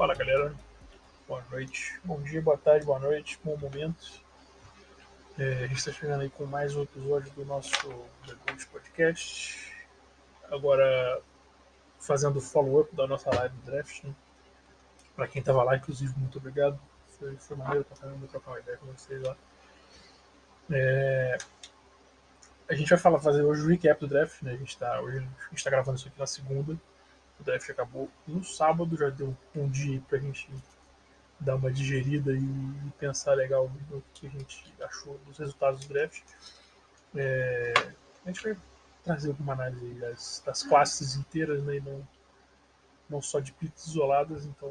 [0.00, 0.54] Fala galera,
[1.28, 4.24] boa noite, bom dia, boa tarde, boa noite, bom momento.
[5.38, 7.86] É, a gente está chegando aí com mais um episódio do nosso
[8.26, 9.70] The Gold Podcast.
[10.50, 11.20] Agora
[11.98, 14.04] fazendo follow-up da nossa live do draft.
[14.04, 14.14] Né?
[15.14, 16.80] Para quem estava lá, inclusive, muito obrigado.
[17.18, 19.36] Foi, foi maneiro pra trocar uma ideia com vocês lá.
[20.70, 21.36] É,
[22.70, 24.52] a gente vai falar, fazer hoje o recap do draft, né?
[24.52, 25.22] A gente está hoje
[25.62, 26.80] tá gravando isso aqui na segunda.
[27.40, 30.48] O draft acabou no sábado, já deu um dia para a gente
[31.40, 36.22] dar uma digerida e pensar legal no que a gente achou dos resultados do draft.
[37.16, 37.72] É,
[38.24, 38.56] a gente vai
[39.02, 42.06] trazer alguma análise das, das classes inteiras, né, não,
[43.08, 44.70] não só de pits isoladas, então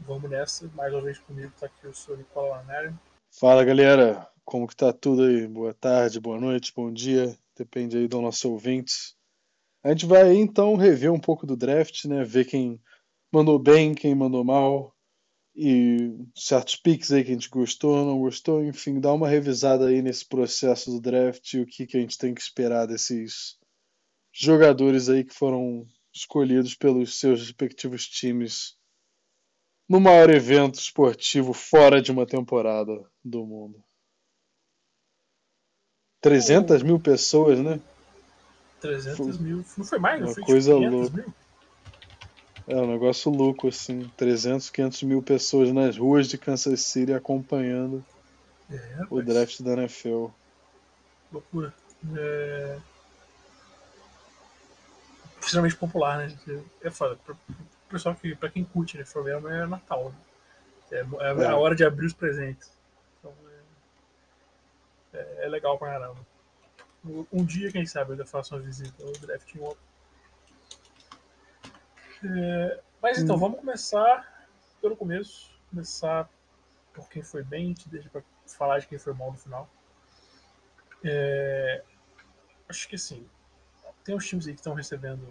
[0.00, 0.68] vamos nessa.
[0.74, 2.98] Mais uma vez comigo está aqui o senhor Nicola Lanário.
[3.30, 5.46] Fala galera, como que tá tudo aí?
[5.46, 9.16] Boa tarde, boa noite, bom dia, depende aí do nosso ouvintes.
[9.84, 12.24] A gente vai então rever um pouco do draft, né?
[12.24, 12.80] Ver quem
[13.30, 14.96] mandou bem, quem mandou mal
[15.54, 20.00] e certos picks aí que a gente gostou, não gostou, enfim, dar uma revisada aí
[20.00, 23.58] nesse processo do draft e o que, que a gente tem que esperar desses
[24.32, 28.76] jogadores aí que foram escolhidos pelos seus respectivos times
[29.86, 33.84] no maior evento esportivo fora de uma temporada do mundo.
[36.22, 37.78] 300 mil pessoas, né?
[38.84, 39.64] 300 foi, mil.
[39.78, 40.20] Não foi mais?
[40.20, 41.16] Não uma foi coisa tipo, louca.
[41.16, 41.34] Mil?
[42.66, 44.10] É um negócio louco, assim.
[44.16, 48.04] 300, 500 mil pessoas nas ruas de Kansas City acompanhando
[48.70, 50.26] é, o draft da NFL.
[51.32, 51.72] Loucura.
[52.16, 52.78] É...
[55.40, 56.36] Extremamente popular, né?
[56.82, 57.16] É foda.
[57.24, 57.36] Pro
[57.88, 60.10] pessoal que, pra quem curte NFL mesmo, é Natal.
[60.10, 60.16] Né?
[60.92, 62.70] É, é, é, a hora de abrir os presentes.
[63.18, 63.32] Então,
[65.14, 66.33] é, é, é legal pra caramba.
[67.04, 69.76] Um dia, quem sabe, eu ainda faço uma visita ao Draft One.
[72.24, 73.40] É, mas então, hum.
[73.40, 74.48] vamos começar
[74.80, 75.52] pelo começo.
[75.68, 76.28] Começar
[76.94, 79.68] por quem foi bem, te deixa pra falar de quem foi mal no final.
[81.04, 81.82] É,
[82.68, 83.28] acho que assim,
[84.02, 85.26] tem uns times aí que estão recebendo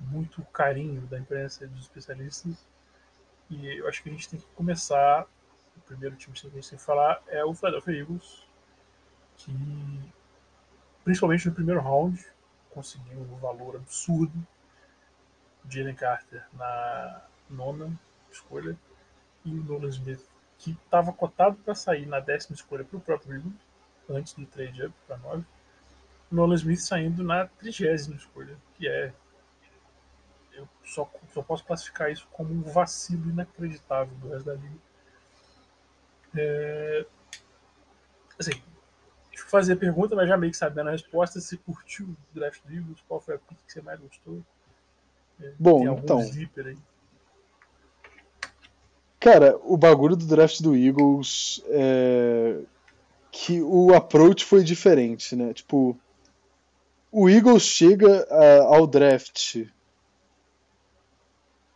[0.00, 2.66] muito carinho da imprensa e dos especialistas.
[3.48, 5.26] E eu acho que a gente tem que começar.
[5.76, 8.46] O primeiro time que a gente tem que falar é o Philadelphia Eagles,
[9.36, 9.52] que
[11.04, 12.24] principalmente no primeiro round,
[12.70, 14.34] conseguiu um valor absurdo.
[15.68, 17.98] Jalen Carter na nona
[18.30, 18.76] escolha
[19.44, 20.26] e o Nolan Smith,
[20.58, 23.54] que estava cotado para sair na décima escolha para o próprio Eagles,
[24.08, 25.44] antes do trade up para nove.
[26.30, 29.12] Nolan Smith saindo na trigésima escolha, que é.
[30.52, 34.78] Eu só, só posso classificar isso como um vacilo inacreditável do resto da liga.
[36.36, 37.06] É,
[38.38, 38.62] assim,
[39.54, 41.40] fazer a pergunta, mas já meio que sabendo a resposta.
[41.40, 44.42] Se curtiu o draft do Eagles, qual foi a pick que você mais gostou?
[45.40, 46.20] É, Bom, então.
[49.20, 52.58] Cara, o bagulho do draft do Eagles é
[53.30, 55.52] que o approach foi diferente, né?
[55.52, 55.96] Tipo,
[57.10, 59.66] o Eagles chega uh, ao draft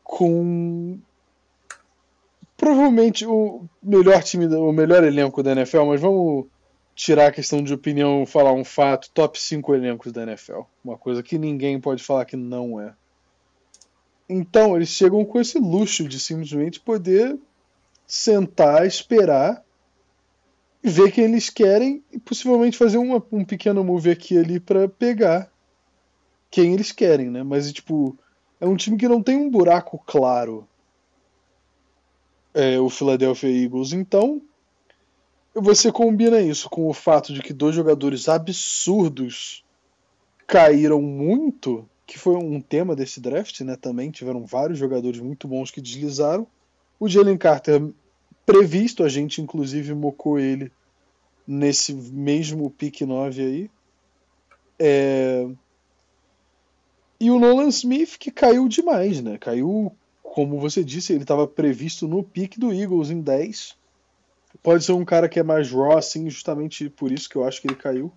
[0.05, 0.99] com
[2.57, 6.47] provavelmente o melhor time, o melhor elenco da NFL, mas vamos
[6.99, 10.63] tirar a questão de opinião, falar um fato, top 5 elencos da NFL.
[10.85, 12.93] Uma coisa que ninguém pode falar que não é.
[14.29, 17.39] Então, eles chegam com esse luxo de simplesmente poder
[18.05, 19.65] sentar, esperar
[20.83, 24.89] ver quem eles querem e possivelmente fazer uma, um pequeno move aqui e ali para
[24.89, 25.49] pegar
[26.51, 27.45] quem eles querem, né?
[27.45, 28.19] Mas, tipo,
[28.61, 30.67] é um time que não tem um buraco claro.
[32.53, 33.93] É, o Philadelphia Eagles.
[33.93, 34.43] Então,
[35.61, 39.65] você combina isso com o fato de que dois jogadores absurdos
[40.47, 43.77] caíram muito, que foi um tema desse draft, né?
[43.77, 46.47] Também tiveram vários jogadores muito bons que deslizaram.
[46.99, 47.83] O Jalen Carter,
[48.45, 50.73] previsto, a gente inclusive mocou ele
[51.47, 53.71] nesse mesmo pick 9 aí.
[54.79, 55.49] É...
[57.21, 59.39] E o Nolan Smith, que caiu demais, né?
[59.39, 59.93] Caiu,
[60.23, 63.78] como você disse, ele estava previsto no pick do Eagles em 10
[64.63, 67.61] Pode ser um cara que é mais raw, assim, justamente por isso que eu acho
[67.61, 68.13] que ele caiu.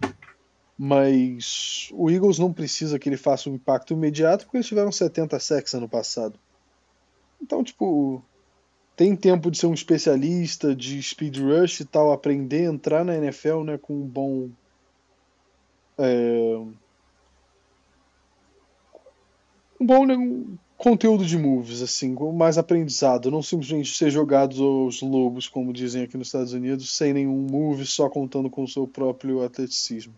[0.77, 5.39] Mas o Eagles não precisa que ele faça um impacto imediato, porque eles tiveram 70
[5.39, 6.39] sacks ano passado.
[7.41, 8.23] Então, tipo,
[8.95, 13.63] tem tempo de ser um especialista de speed rush e tal, aprender, entrar na NFL,
[13.63, 14.49] né, com um bom.
[15.99, 16.57] É,
[19.79, 20.15] um bom né,
[20.81, 26.17] conteúdo de moves, assim, mais aprendizado, não simplesmente ser jogados aos lobos, como dizem aqui
[26.17, 30.15] nos Estados Unidos, sem nenhum move, só contando com o seu próprio atleticismo.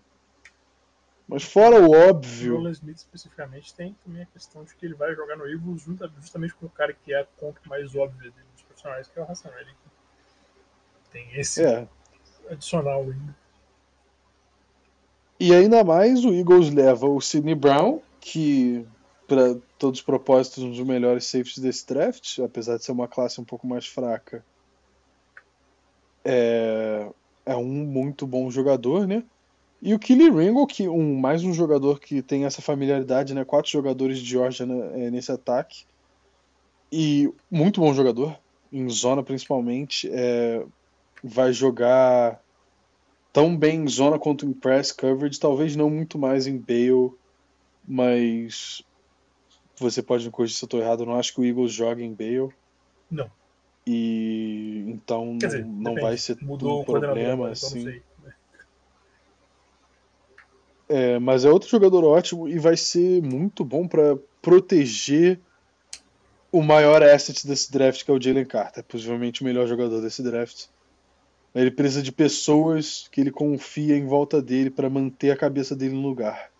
[1.27, 2.53] Mas fora o O óbvio.
[2.53, 5.83] Nolan Smith especificamente tem também a questão de que ele vai jogar no Eagles
[6.21, 9.29] justamente com o cara que é a conta mais óbvia dos profissionais, que é o
[9.29, 9.75] Hassan Reddick.
[11.11, 11.85] Tem esse É.
[12.49, 13.35] adicional ainda.
[15.37, 18.85] E ainda mais o Eagles leva o Sidney Brown, que
[19.27, 23.39] para todos os propósitos um dos melhores safeties desse draft, apesar de ser uma classe
[23.39, 24.43] um pouco mais fraca.
[26.25, 27.07] É,
[27.45, 29.23] é um muito bom jogador, né?
[29.81, 33.43] E o Kelly Ringo, que um mais um jogador que tem essa familiaridade, né?
[33.43, 35.85] Quatro jogadores de Georgia né, é, nesse ataque.
[36.91, 38.37] E muito bom jogador,
[38.71, 40.09] em zona principalmente.
[40.11, 40.65] é,
[41.23, 42.41] vai jogar
[43.31, 47.17] tão bem em zona quanto em press coverage, talvez não muito mais em bail,
[47.87, 48.83] mas
[49.77, 52.01] você pode me corrigir se eu estou errado, eu não acho que o Eagles joga
[52.01, 52.53] em bail.
[53.09, 53.29] Não.
[53.85, 56.01] E então dizer, não, depende.
[56.01, 58.01] vai ser Mudou um problema assim.
[60.87, 65.39] É, mas é outro jogador ótimo e vai ser muito bom para proteger
[66.51, 70.21] o maior asset desse draft, que é o Jalen Carter, possivelmente o melhor jogador desse
[70.21, 70.65] draft.
[71.55, 75.95] Ele precisa de pessoas que ele confia em volta dele para manter a cabeça dele
[75.95, 76.52] no lugar.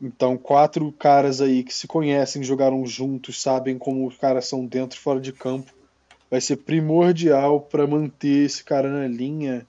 [0.00, 4.98] Então, quatro caras aí que se conhecem, jogaram juntos, sabem como os caras são dentro
[4.98, 5.72] e fora de campo,
[6.30, 9.66] vai ser primordial para manter esse cara na linha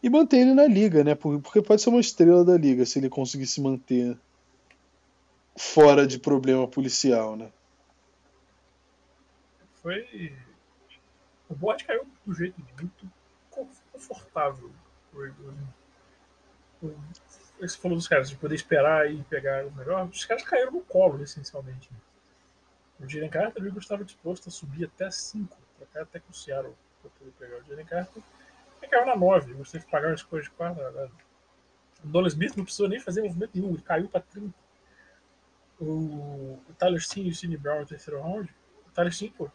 [0.00, 1.14] e manter ele na liga, né?
[1.16, 4.16] Por- Porque pode ser uma estrela da liga se ele conseguir se manter
[5.56, 7.50] fora de problema policial, né?
[9.82, 10.32] Foi.
[11.48, 13.10] O bot caiu do jeito muito
[13.92, 14.70] confortável.
[16.82, 16.94] O-
[17.60, 20.06] Você falou dos caras, de poder esperar e pegar o melhor.
[20.06, 21.88] Os caras caíram no colo, essencialmente.
[21.92, 21.98] né?
[23.00, 26.34] O Jalen Carter, o Eagles estava disposto a subir até 5, trocar até com o
[26.34, 28.22] Seattle para poder pegar o Jalen Carter.
[28.82, 31.10] E caiu na 9, você teve que pagar uma escolha de 4.
[32.04, 34.54] O Donovan Smith não precisou nem fazer movimento nenhum, ele caiu para 30.
[35.80, 35.84] O,
[36.68, 38.52] o Tyler Steen e o Sidney Brown no terceiro round.
[38.86, 39.48] O Tyler Steen, pô,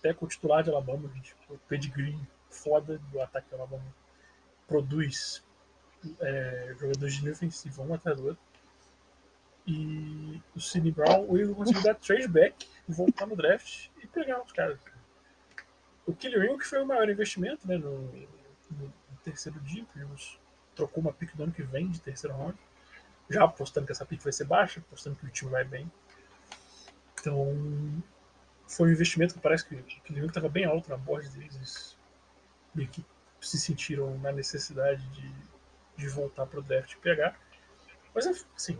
[0.00, 1.34] teco titular de Alabama, gente.
[1.48, 2.18] O pedigree
[2.48, 3.84] foda do ataque de Alabama.
[4.68, 5.43] Produz
[6.20, 8.42] é, jogadores de linha ofensiva, um atrás do outro.
[9.66, 14.42] E o Sidney Brown, o Eagles conseguiu dar trade back, voltar no draft e pegar
[14.42, 14.78] os caras.
[16.06, 18.02] O Killer que foi o maior investimento né, no,
[18.70, 18.92] no-
[19.24, 20.38] terceiro dia, Eagles
[20.76, 22.58] trocou uma pick do ano que vem de terceiro round,
[23.30, 25.90] já apostando que essa pick vai ser baixa, apostando que o time vai bem.
[27.18, 28.02] Então,
[28.68, 31.96] foi um investimento que parece que o Killer estava bem alto na board deles, eles
[32.74, 33.02] meio que
[33.40, 35.32] se sentiram na necessidade de,
[35.96, 37.38] de voltar para o draft e pegar.
[38.14, 38.26] Mas,
[38.56, 38.78] assim,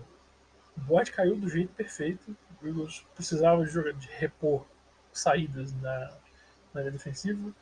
[0.77, 2.37] o board caiu do jeito perfeito.
[2.63, 4.67] O Eagles precisava de, jogar, de repor
[5.13, 6.17] saídas na,
[6.73, 7.53] na área defensiva.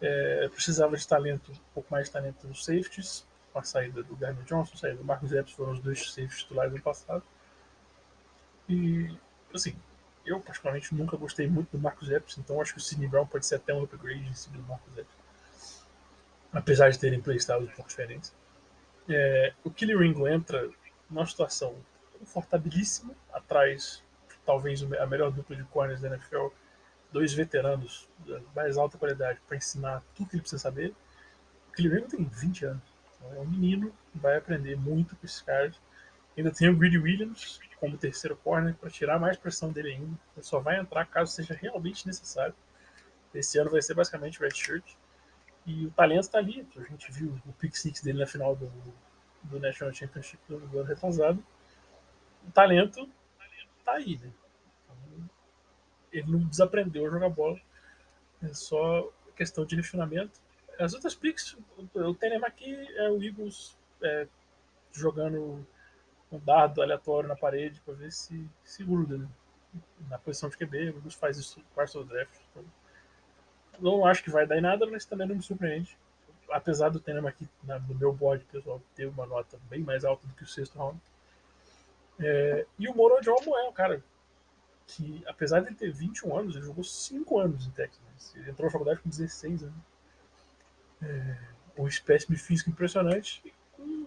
[0.00, 4.16] É, precisava de talento, um pouco mais de talento nos safeties, com a saída do
[4.16, 7.22] Gardner Johnson, a saída do Marcos Epps, foram os dois safeties titulares no passado.
[8.68, 9.16] E,
[9.54, 9.76] assim,
[10.24, 13.46] eu particularmente nunca gostei muito do Marcos Epps, então acho que o Sidney Brown pode
[13.46, 15.14] ser até um upgrade em cima do Marcos Epps.
[16.52, 18.34] Apesar de terem playstyles um pouco diferentes.
[19.08, 20.70] É, o Killy Ringo entra
[21.10, 21.76] numa situação
[22.18, 24.02] confortabilíssima, atrás,
[24.46, 26.48] talvez a melhor dupla de corners da NFL,
[27.12, 30.94] dois veteranos da mais alta qualidade para ensinar tudo que ele precisa saber.
[31.68, 32.82] O Killy Ringo tem 20 anos,
[33.16, 35.74] então é um menino, vai aprender muito com esses caras.
[36.36, 40.18] Ainda tem o Greedy Williams como terceiro corner para tirar mais pressão dele ainda.
[40.36, 42.54] Ele só vai entrar caso seja realmente necessário.
[43.34, 44.84] Esse ano vai ser basicamente red shirt.
[45.66, 46.66] E o talento está ali.
[46.76, 48.70] A gente viu o pick six dele na final do,
[49.44, 51.44] do National Championship do, ano retrasado.
[52.46, 53.08] O talento
[53.84, 54.32] tá aí, né?
[54.84, 55.30] Então,
[56.12, 57.60] ele não desaprendeu a jogar bola.
[58.42, 60.40] É só questão de refinamento.
[60.78, 61.56] As outras picks,
[61.94, 64.26] o Tenem aqui é o Eagles é,
[64.92, 65.66] jogando
[66.30, 69.28] um dado aleatório na parede para ver se se gruda, né?
[70.08, 72.34] Na posição de QB, o Eagles faz isso parte do draft.
[72.50, 72.64] Então,
[73.82, 75.98] não acho que vai dar em nada, mas também não me surpreende.
[76.50, 80.26] Apesar do Tenem aqui na, no meu board, pessoal, ter uma nota bem mais alta
[80.26, 81.00] do que o sexto round.
[82.20, 84.02] É, e o Moro Jomo é um cara
[84.86, 88.34] que, apesar de ele ter 21 anos, ele jogou 5 anos em Texas.
[88.36, 89.74] Ele entrou na faculdade com 16 anos.
[91.02, 91.38] É,
[91.78, 93.40] um espécime físico impressionante.
[93.44, 94.06] E com,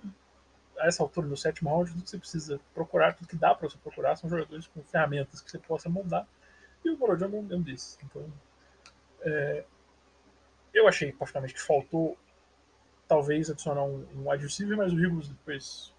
[0.77, 3.69] a essa altura, no sétimo round, tudo que você precisa procurar, tudo que dá para
[3.69, 6.27] você procurar, são jogadores com ferramentas que você possa moldar.
[6.83, 7.97] E o Moro Jomo é um desses.
[8.03, 8.31] Então,
[9.25, 9.65] é,
[10.73, 12.17] eu achei, particularmente, que faltou
[13.07, 15.93] talvez adicionar um, um mas o Eagles depois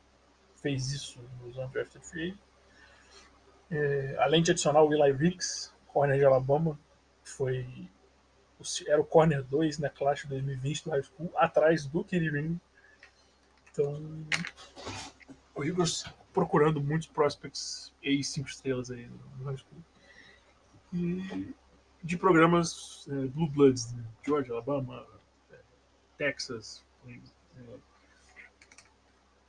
[0.57, 2.37] fez isso nos undrafted free
[3.71, 6.79] é, além de adicionar o Eli Ricks, corner de Alabama,
[7.25, 7.89] que foi
[8.87, 12.59] era o corner 2 na classe de 2020 do high school, atrás do Ring.
[13.71, 14.03] Então,
[15.55, 19.83] o Eagles procurando muitos prospects e cinco estrelas aí no high school.
[20.95, 21.55] E
[22.07, 24.05] de programas é, Blue Bloods, né?
[24.25, 25.05] Georgia, Alabama,
[25.51, 25.59] é,
[26.17, 26.85] Texas.
[27.07, 27.77] É,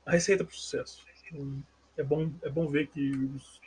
[0.05, 1.05] a receita para o sucesso.
[1.31, 1.63] Então,
[1.97, 3.61] é bom, é bom ver que os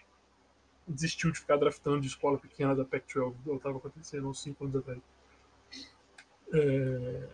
[0.88, 4.76] desistiu de ficar draftando de escola pequena da Pac-12, igual estava acontecendo uns 5 anos
[4.76, 5.00] atrás.
[6.52, 7.28] É,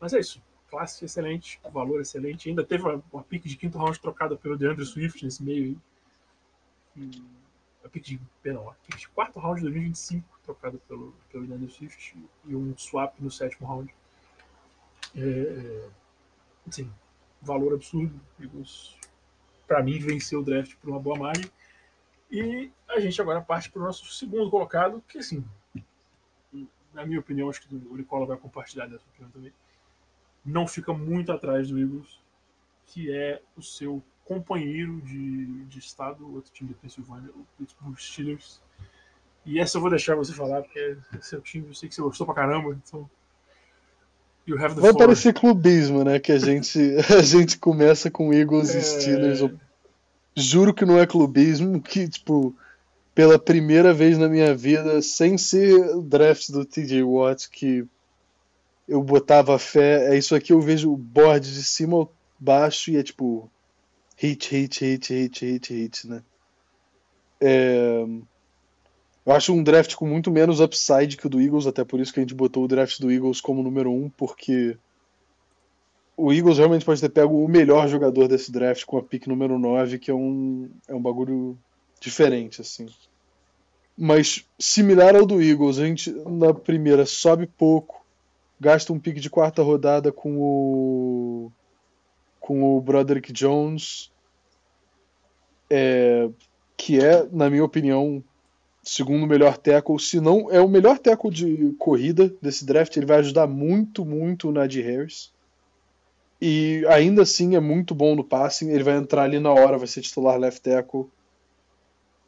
[0.00, 0.42] mas é isso.
[0.70, 2.48] Classe excelente, valor excelente.
[2.48, 5.78] Ainda teve uma, uma pique de quinto round trocada pelo DeAndre Swift nesse meio
[6.96, 7.22] aí.
[7.84, 12.16] A pique de, perdão, pique de quarto round de 2025 trocada pelo, pelo DeAndre Swift
[12.44, 13.94] e um swap no sétimo round.
[15.14, 15.88] É,
[16.66, 16.90] assim,
[17.40, 18.20] valor absurdo.
[19.66, 21.50] Para mim, venceu o draft por uma boa margem.
[22.30, 25.44] E a gente agora parte para o nosso segundo colocado, que assim,
[26.94, 29.52] na minha opinião, acho que o Nicola vai compartilhar dessa opinião também,
[30.44, 32.20] não fica muito atrás do Eagles,
[32.86, 38.60] que é o seu companheiro de, de estado, outro time da Pensilvânia, o Pittsburgh Steelers.
[39.44, 42.02] E essa eu vou deixar você falar, porque é seu time, eu sei que você
[42.02, 43.08] gostou pra caramba, então.
[44.46, 45.06] You have the Vai floor.
[45.06, 46.18] parecer clubismo, né?
[46.18, 46.78] Que a gente,
[47.16, 48.78] a gente começa com Eagles é...
[48.78, 49.40] e Steelers
[50.34, 52.54] juro que não é clubismo, que, tipo,
[53.14, 57.84] pela primeira vez na minha vida, sem ser o draft do TJ Watt, que
[58.88, 62.96] eu botava fé, é isso aqui eu vejo o board de cima ao baixo e
[62.96, 63.50] é tipo
[64.22, 66.22] hit, hit, hit, hit, hit, hit, né?
[67.40, 68.04] É...
[69.24, 72.12] Eu acho um draft com muito menos upside que o do Eagles, até por isso
[72.12, 74.76] que a gente botou o draft do Eagles como número um, porque
[76.16, 79.58] o Eagles realmente pode ter pego o melhor jogador desse draft com a pick número
[79.58, 81.56] 9, que é um, é um bagulho
[82.00, 82.86] diferente, assim.
[83.96, 88.04] Mas similar ao do Eagles, a gente na primeira sobe pouco,
[88.60, 91.52] gasta um pick de quarta rodada com o
[92.40, 94.11] com o Broderick Jones,
[95.74, 96.28] é,
[96.76, 98.22] que é, na minha opinião,
[98.82, 103.18] segundo melhor tackle, se não é o melhor tackle de corrida desse draft, ele vai
[103.20, 105.32] ajudar muito, muito o Najee Harris.
[106.40, 108.70] E ainda assim é muito bom no passing.
[108.70, 111.06] Ele vai entrar ali na hora, vai ser titular left tackle.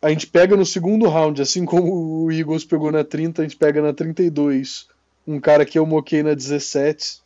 [0.00, 3.56] A gente pega no segundo round, assim como o Eagles pegou na 30, a gente
[3.56, 4.86] pega na 32
[5.26, 7.22] um cara que eu moquei na 17,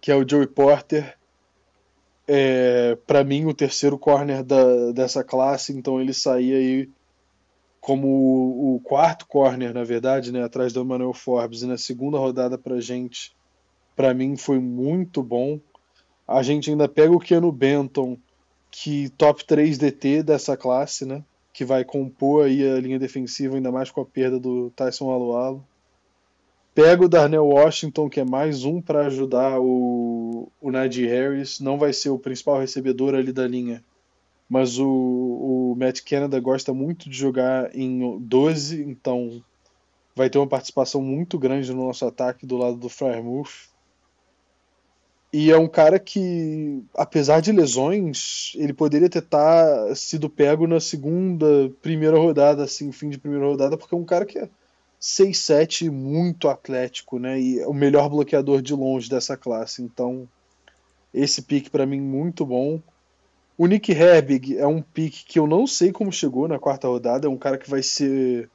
[0.00, 1.16] que é o Joey Porter.
[2.34, 6.88] É, para mim, o terceiro corner da, dessa classe, então ele saía aí
[7.78, 11.60] como o, o, quarto corner, na verdade, né, atrás do Emmanuel Forbes.
[11.60, 13.36] E na segunda rodada pra gente,
[13.94, 15.60] para mim, foi muito bom.
[16.26, 18.16] A gente ainda pega o Keanu Benton,
[18.70, 21.22] que top 3 DT dessa classe, né?
[21.52, 25.62] Que vai compor aí a linha defensiva, ainda mais com a perda do Tyson Alualo.
[26.74, 31.60] Pega o Darnell Washington, que é mais um para ajudar o, o Najee Harris.
[31.60, 33.84] Não vai ser o principal recebedor ali da linha.
[34.48, 39.42] Mas o, o Matt Canada gosta muito de jogar em 12, então
[40.14, 43.70] vai ter uma participação muito grande no nosso ataque do lado do Fryermuth.
[45.30, 50.80] E é um cara que, apesar de lesões, ele poderia ter tá, sido pego na
[50.80, 54.48] segunda, primeira rodada, assim, fim de primeira rodada, porque é um cara que é
[55.02, 57.40] 6-7, muito atlético, né?
[57.40, 59.82] E o melhor bloqueador de longe dessa classe.
[59.82, 60.28] Então,
[61.12, 62.80] esse pique para mim muito bom.
[63.58, 67.26] O Nick Herbig é um pique que eu não sei como chegou na quarta rodada,
[67.26, 68.48] é um cara que vai ser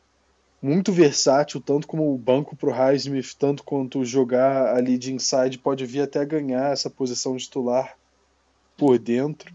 [0.61, 5.85] muito versátil, tanto como o banco para o tanto quanto jogar ali de inside, pode
[5.85, 7.95] vir até ganhar essa posição titular
[8.75, 9.53] por dentro.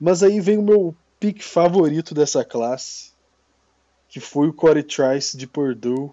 [0.00, 3.12] Mas aí vem o meu pick favorito dessa classe,
[4.16, 6.10] que foi o Corey Trice de Purdue,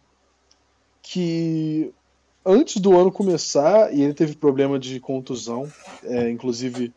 [1.01, 1.89] que
[2.45, 5.72] antes do ano começar, e ele teve problema de contusão,
[6.03, 6.93] é, inclusive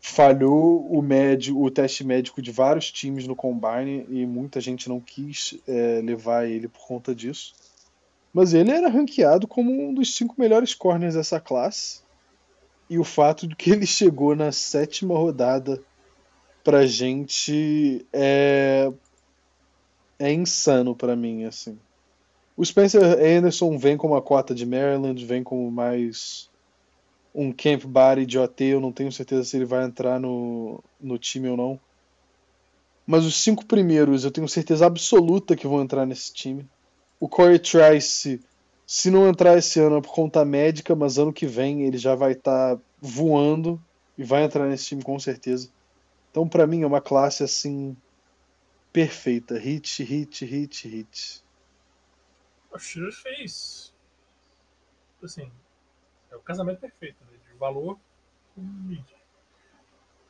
[0.00, 5.00] falhou o médio, o teste médico de vários times no combine e muita gente não
[5.00, 7.52] quis é, levar ele por conta disso.
[8.32, 12.00] Mas ele era ranqueado como um dos cinco melhores corners dessa classe.
[12.88, 15.78] E o fato de que ele chegou na sétima rodada
[16.64, 18.90] pra gente é
[20.18, 21.78] é insano para mim assim.
[22.56, 26.50] O Spencer Anderson vem com uma cota de Maryland, vem como mais
[27.34, 31.18] um camp body de OT, eu não tenho certeza se ele vai entrar no, no
[31.18, 31.80] time ou não.
[33.06, 36.68] Mas os cinco primeiros eu tenho certeza absoluta que vão entrar nesse time.
[37.20, 38.40] O Corey Trice,
[38.86, 42.14] se não entrar esse ano é por conta médica, mas ano que vem ele já
[42.14, 43.80] vai estar tá voando
[44.16, 45.70] e vai entrar nesse time com certeza.
[46.30, 47.96] Então, para mim, é uma classe assim
[48.98, 49.56] perfeita.
[49.56, 51.44] Hit, hit, hit, hit.
[52.72, 53.94] O Schiller fez.
[55.22, 55.52] Assim,
[56.32, 57.38] é o casamento perfeito, né?
[57.48, 57.96] De valor
[58.54, 59.16] com mídia.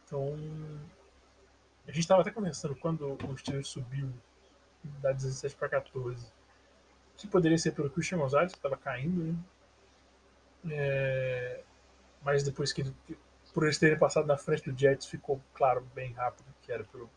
[0.04, 0.36] Então,
[1.86, 4.12] A gente estava até conversando quando o Steelers subiu
[5.00, 6.30] da 17 para 14,
[7.16, 9.38] que poderia ser pelo Christian Gonzalez, que estava caindo, né?
[10.70, 11.62] É,
[12.22, 12.94] mas depois que ele,
[13.54, 17.08] por eles terem passado na frente do Jets, ficou claro bem rápido que era pelo,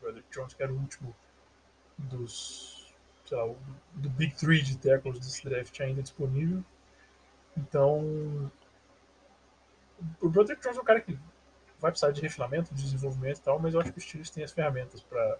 [0.00, 1.14] Brother Jones, que era o último
[1.98, 2.92] dos,
[3.30, 3.54] lá,
[3.94, 6.64] do Big Three de tackles desse draft ainda disponível.
[7.56, 8.50] Então,
[10.20, 11.18] o Brother Jones é um cara que
[11.78, 14.44] vai precisar de refinamento, de desenvolvimento e tal, mas eu acho que o Steelers tem
[14.44, 15.38] as ferramentas para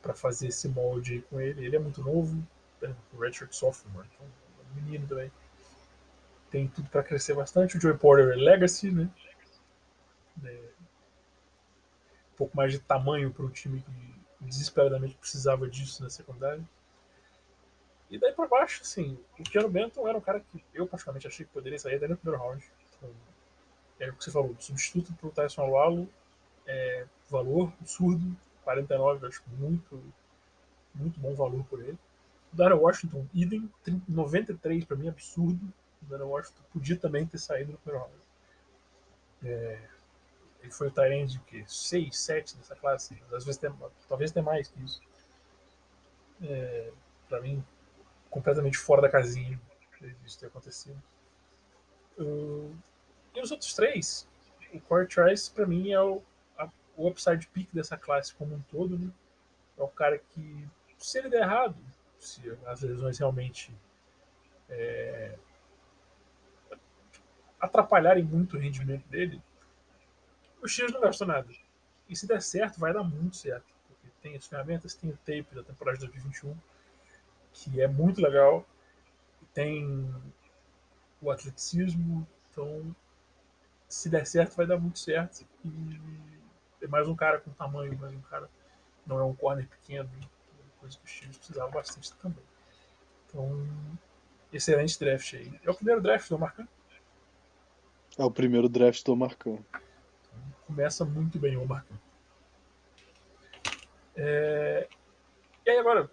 [0.00, 1.66] para fazer esse molde com ele.
[1.66, 2.46] Ele é muito novo,
[2.82, 5.30] é redshirt sophomore, então é um menino também.
[6.50, 7.76] Tem tudo para crescer bastante.
[7.76, 9.10] O Joey Porter é legacy, né?
[10.44, 10.70] É,
[12.38, 16.62] pouco mais de tamanho para um time que desesperadamente precisava disso na secundária.
[18.08, 21.44] E daí para baixo, assim, o Keanu Benton era um cara que eu praticamente achei
[21.44, 22.64] que poderia sair daí no primeiro round.
[22.96, 23.10] Então,
[24.00, 26.08] é o que você falou, substituto para o Tyson Alualo,
[26.66, 30.02] é, valor absurdo, 49, eu acho muito,
[30.94, 31.98] muito bom valor por ele.
[32.52, 33.70] O Darren Washington, idem,
[34.08, 35.60] 93 para mim, absurdo.
[36.02, 38.22] O Darren Washington podia também ter saído no primeiro round.
[39.44, 39.88] É,
[40.68, 41.64] ele foi o Tyrande de quê?
[41.66, 43.20] 6, 7 nessa classe.
[43.32, 43.72] Às vezes tem,
[44.06, 45.00] talvez tenha mais que isso.
[46.42, 46.92] É,
[47.28, 47.64] para mim,
[48.30, 49.58] completamente fora da casinha
[50.24, 51.02] isso ter acontecido.
[52.18, 52.72] Uh,
[53.34, 54.28] e os outros três,
[54.72, 56.22] o Corey Trice, para mim, é o,
[56.56, 58.96] a, o upside pick dessa classe como um todo.
[58.96, 59.10] Né?
[59.76, 61.76] É o cara que, se ele der errado,
[62.20, 63.74] se as lesões realmente
[64.68, 65.36] é,
[67.58, 69.42] atrapalharem muito o rendimento dele,
[70.62, 71.48] o X não gastou nada.
[72.08, 73.66] E se der certo, vai dar muito certo.
[73.86, 76.56] Porque tem as ferramentas, tem o tape da temporada de 2021,
[77.52, 78.66] que é muito legal.
[79.52, 80.12] Tem
[81.20, 82.26] o atleticismo.
[82.50, 82.94] Então,
[83.88, 85.46] se der certo, vai dar muito certo.
[85.64, 86.00] E
[86.82, 88.48] é mais um cara com tamanho, mais um cara.
[89.06, 90.10] Não é um corner pequeno,
[90.78, 92.44] coisa que o Chiefs precisava bastante também.
[93.26, 93.66] Então,
[94.52, 95.60] excelente draft aí.
[95.62, 96.68] É o primeiro draft do Marcan?
[98.16, 99.58] É o primeiro draft do Marcan.
[100.68, 101.94] Começa muito bem o Marcan.
[104.14, 104.86] É...
[105.64, 106.10] E aí agora,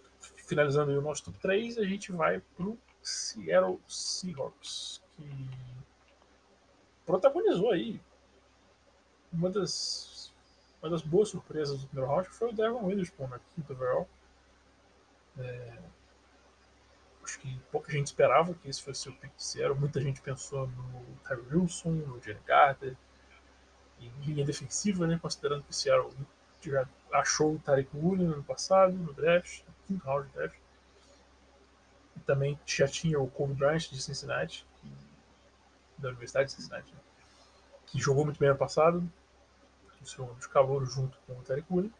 [0.48, 5.50] finalizando o nosso top 3, a gente vai pro Seattle Seahawks, que
[7.06, 8.00] protagonizou aí
[9.34, 10.34] uma das,
[10.82, 14.08] uma das boas surpresas do primeiro round, que foi o Devon Witherspoon na quinta overall.
[15.38, 15.78] É,
[17.26, 19.78] acho que pouca gente esperava que esse fosse o pick de Seattle.
[19.78, 22.96] Muita gente pensou no Tyree Wilson, no Jenny Carter,
[24.26, 26.13] linha defensiva, né, considerando que o Seattle
[26.62, 30.58] já achou o Tarek Woolen no ano passado, no draft, no quinto round de draft.
[32.15, 34.65] E também já tinha o Kobe Bryant de Cincinnati,
[35.98, 37.00] da Universidade de Cincinnati, né,
[37.88, 39.04] que jogou muito bem ano passado,
[40.02, 41.94] o seu de calor junto com o Tarek Woolen,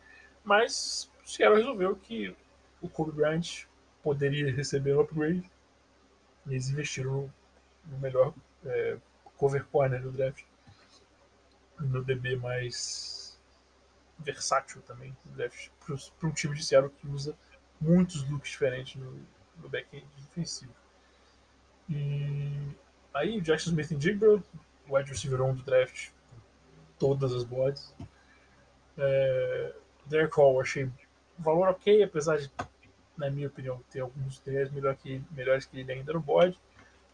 [0.44, 2.36] mas o Seattle resolveu que
[2.82, 3.66] o Kobe Bryant
[4.04, 5.50] poderia receber um upgrade
[6.46, 7.34] e eles investiram no,
[7.88, 8.34] no melhor
[8.66, 8.98] é,
[9.36, 10.44] cover corner do draft,
[11.80, 13.40] no DB mais
[14.20, 15.16] versátil também
[15.86, 17.36] para um time de Seattle que usa
[17.80, 19.20] muitos looks diferentes no,
[19.58, 20.74] no back-end defensivo.
[21.90, 22.72] E
[23.14, 24.42] aí o Jackson Smith em Jigba,
[24.88, 26.10] o wide receiver 1 do draft,
[26.98, 27.94] todas as boards.
[28.98, 29.74] É,
[30.06, 30.90] Derek Hall, achei
[31.38, 32.50] valor ok, apesar de,
[33.18, 36.58] na minha opinião, ter alguns players melhor que, melhores que ele ainda no board.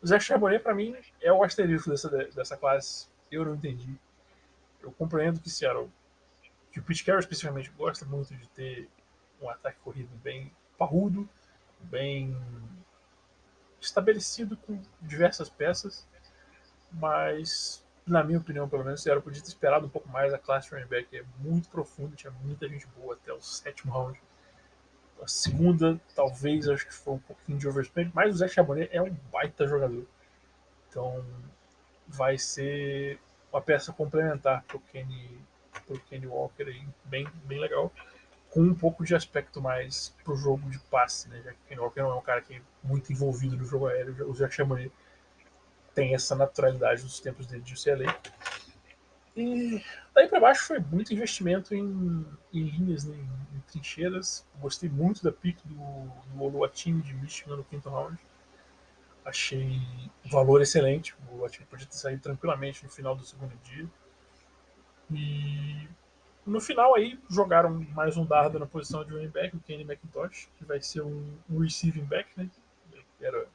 [0.02, 3.08] O Zé Charbonnet, para mim, é o asterisco dessa, dessa classe.
[3.32, 3.96] Eu não entendi.
[4.82, 5.92] Eu compreendo que Seattle
[6.72, 8.90] que o Pete Carroll especificamente gosta muito de ter
[9.42, 11.28] um ataque corrido bem parrudo,
[11.82, 12.36] bem
[13.80, 16.08] estabelecido com diversas peças,
[16.92, 20.34] mas na minha opinião, pelo menos, era podia ter esperado um pouco mais.
[20.34, 23.94] A classe de running back é muito profunda, tinha muita gente boa até o sétimo
[23.94, 24.22] round.
[25.22, 29.02] A segunda, talvez, acho que foi um pouquinho de overspend, mas o Zé Chabonet é
[29.02, 30.06] um baita jogador.
[30.90, 31.24] Então,
[32.08, 33.20] vai ser
[33.52, 35.40] uma peça complementar para o Kenny
[35.86, 37.92] pro Kenny Walker aí, bem, bem legal,
[38.50, 41.42] com um pouco de aspecto mais pro jogo de passe, né?
[41.44, 43.88] Já que o Kenny Walker não é um cara que é muito envolvido no jogo
[43.88, 44.92] aéreo, o Jack Chamonix
[45.94, 48.16] tem essa naturalidade dos tempos dele de UCLA.
[49.36, 49.82] E
[50.14, 54.46] daí para baixo foi muito investimento em, em linhas, né, em, em, trincheiras.
[54.60, 58.18] Gostei muito da pick do, do Oluwatini de Michigan no quinto round.
[59.24, 59.82] Achei
[60.26, 61.16] valor excelente.
[61.28, 63.88] O Oluwatini podia ter saído tranquilamente no final do segundo dia.
[65.12, 65.88] E
[66.46, 70.50] no final aí jogaram mais um dardo na posição de running back, o Kenny McIntosh,
[70.58, 72.50] que vai ser um, um receiving back, né?
[73.20, 73.48] Era,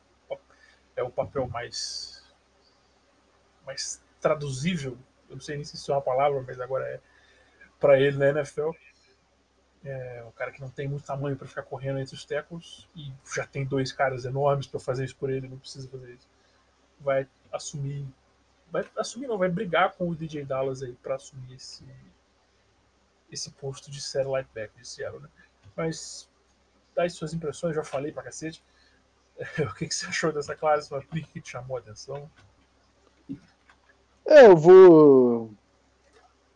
[0.95, 2.25] é o papel mais,
[3.65, 4.97] mais traduzível,
[5.29, 7.01] eu não sei nem se isso é uma palavra, mas agora é
[7.81, 8.71] para ele na NFL.
[9.85, 13.13] É um cara que não tem muito tamanho para ficar correndo entre os tackles e
[13.35, 16.29] já tem dois caras enormes para fazer isso por ele, não precisa fazer isso.
[17.01, 18.07] Vai assumir,
[18.71, 21.85] vai assumir não, vai brigar com o DJ Dallas aí para assumir esse
[23.31, 25.29] esse posto de satellite back de Seattle, né?
[25.77, 26.29] Mas
[26.95, 28.63] dá suas impressões, já falei pra cacete.
[29.71, 30.89] o que, que você achou dessa classe?
[31.11, 32.31] Pick que te chamou a atenção?
[34.25, 35.55] É, eu vou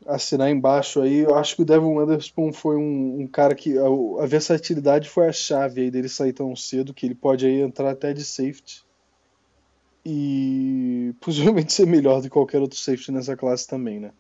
[0.07, 1.19] assinar embaixo aí.
[1.19, 5.29] Eu acho que o Devon Anderson foi um, um cara que a, a, versatilidade foi
[5.29, 8.85] a chave aí dele sair tão cedo que ele pode aí entrar até de safety
[10.05, 14.13] e possivelmente ser melhor do que qualquer outro safety nessa classe também, né?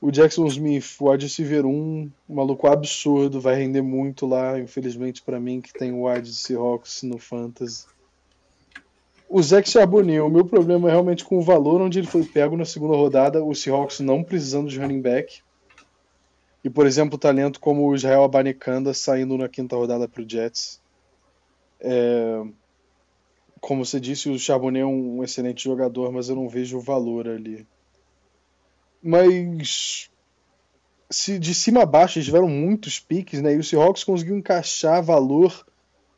[0.00, 5.22] O Jackson Smith, o wide receiver 1, um maluco absurdo, vai render muito lá, infelizmente
[5.22, 7.84] para mim que tem o wide de Seahawks no Fantasy.
[9.28, 12.56] O Zach Charbonnet, o meu problema é realmente com o valor onde ele foi pego
[12.56, 15.42] na segunda rodada, o Seahawks não precisando de running back.
[16.64, 20.80] E, por exemplo, talento como o Israel Abanikanda saindo na quinta rodada para o Jets.
[21.78, 22.42] É...
[23.60, 27.28] Como você disse, o Charbonnet é um excelente jogador, mas eu não vejo o valor
[27.28, 27.66] ali.
[29.02, 30.10] Mas
[31.10, 33.54] se de cima a baixo eles tiveram muitos piques, né?
[33.54, 35.66] E o Seahawks conseguiu encaixar valor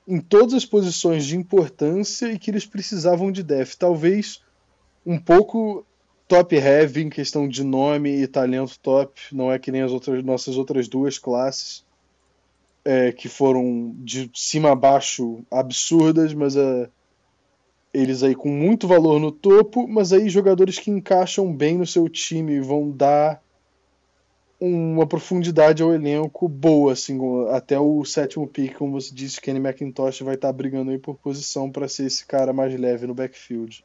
[0.06, 3.74] em todas as posições de importância e que eles precisavam de def.
[3.74, 4.42] Talvez
[5.04, 5.84] um pouco
[6.26, 10.22] top heavy em questão de nome e talento top, não é que nem as outras
[10.24, 11.84] nossas outras duas classes
[12.84, 16.88] é, que foram de cima a baixo absurdas, mas é,
[17.92, 22.08] eles aí com muito valor no topo, mas aí jogadores que encaixam bem no seu
[22.08, 23.42] time vão dar
[24.60, 27.18] uma profundidade ao elenco boa, assim,
[27.48, 31.16] até o sétimo pick, como você disse, Kenny McIntosh vai estar tá brigando aí por
[31.16, 33.82] posição para ser esse cara mais leve no backfield.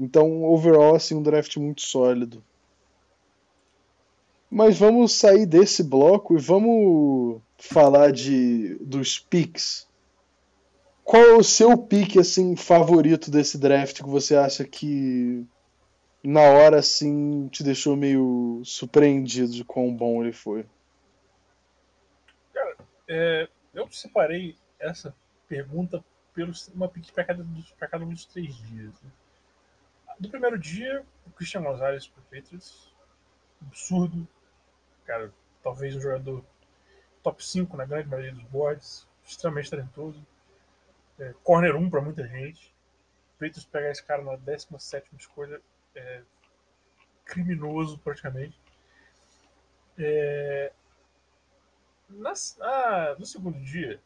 [0.00, 2.42] Então, overall, assim, um draft muito sólido.
[4.50, 9.86] Mas vamos sair desse bloco e vamos falar de dos picks.
[11.02, 15.44] Qual é o seu pick assim favorito desse draft que você acha que
[16.24, 20.66] na hora assim te deixou meio surpreendido de quão bom ele foi?
[22.52, 22.76] Cara,
[23.08, 25.14] é, eu separei essa
[25.48, 27.46] pergunta pelo uma para cada,
[27.78, 28.92] cada um dos três dias.
[29.02, 29.10] Né?
[30.18, 32.92] Do primeiro dia, o Christian Gonzalez pro Patriots,
[33.60, 34.26] absurdo,
[35.04, 35.32] cara,
[35.62, 36.44] talvez um jogador
[37.22, 40.24] top 5 na grande maioria dos boards, extremamente talentoso
[41.18, 42.72] é, corner 1 para muita gente.
[43.34, 45.60] Patriots pegar esse cara na 17 escolha
[45.94, 46.22] é
[47.24, 48.58] criminoso praticamente.
[49.98, 50.72] É,
[52.08, 54.00] nas, ah, no segundo dia,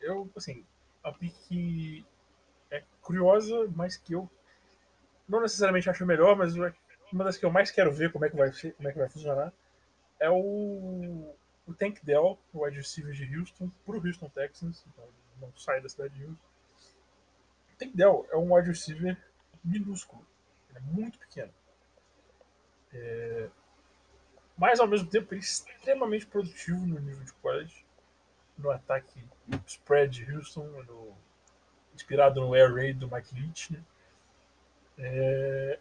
[0.00, 0.64] eu, assim,
[1.02, 2.04] a pique
[2.70, 4.30] é curiosa, mas que eu
[5.28, 6.54] não necessariamente acho melhor, mas
[7.12, 9.08] uma das que eu mais quero ver como é que vai, como é que vai
[9.08, 9.52] funcionar
[10.18, 11.34] é o,
[11.66, 14.84] o Tank Dell, o wide receiver de Houston, para o Houston Texans.
[14.86, 15.08] Então,
[15.40, 16.48] não sai da cidade de Houston.
[17.78, 19.16] Tank Dell é um wide receiver
[19.64, 20.26] minúsculo.
[20.70, 21.52] Ele é muito pequeno.
[22.92, 23.48] É...
[24.56, 27.84] Mas ao mesmo tempo ele é extremamente produtivo no nível de college.
[28.58, 29.24] No ataque
[29.66, 31.16] spread de Houston, no...
[31.94, 33.72] inspirado no Air Raid do Mike Leach.
[33.72, 33.82] Né?
[34.98, 35.78] É...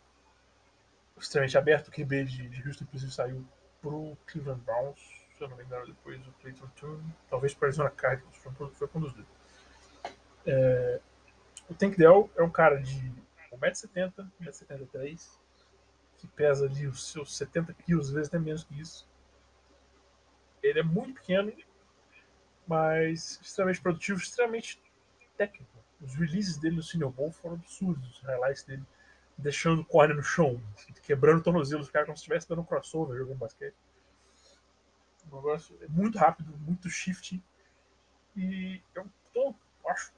[1.17, 1.89] Extremamente aberto.
[1.89, 3.45] O QB de, Houston, inclusive, saiu
[3.81, 4.99] pro Cleveland Browns.
[5.37, 7.15] Se eu não me engano, depois o Clayton Tune.
[7.29, 8.37] Talvez para Arizona Cardinals.
[8.37, 8.89] Foi, foi.
[10.45, 11.01] É,
[11.69, 13.13] o Tank Dell é um cara de
[13.59, 15.39] 1,70m, 1,73m,
[16.17, 19.07] que pesa ali os seus 70 quilos, às vezes até menos que isso.
[20.61, 21.53] Ele é muito pequeno,
[22.67, 24.81] mas extremamente produtivo, extremamente
[25.37, 25.71] técnico.
[26.01, 28.85] Os releases dele no Senior Bowl foram absurdos, os highlights dele
[29.39, 30.61] deixando o no chão,
[31.03, 33.75] quebrando o tornozelo dos caras como se estivesse dando um crossover jogando basquete.
[35.31, 37.41] Um negócio é muito rápido, muito shift.
[38.35, 39.55] E eu tô,
[39.87, 40.11] acho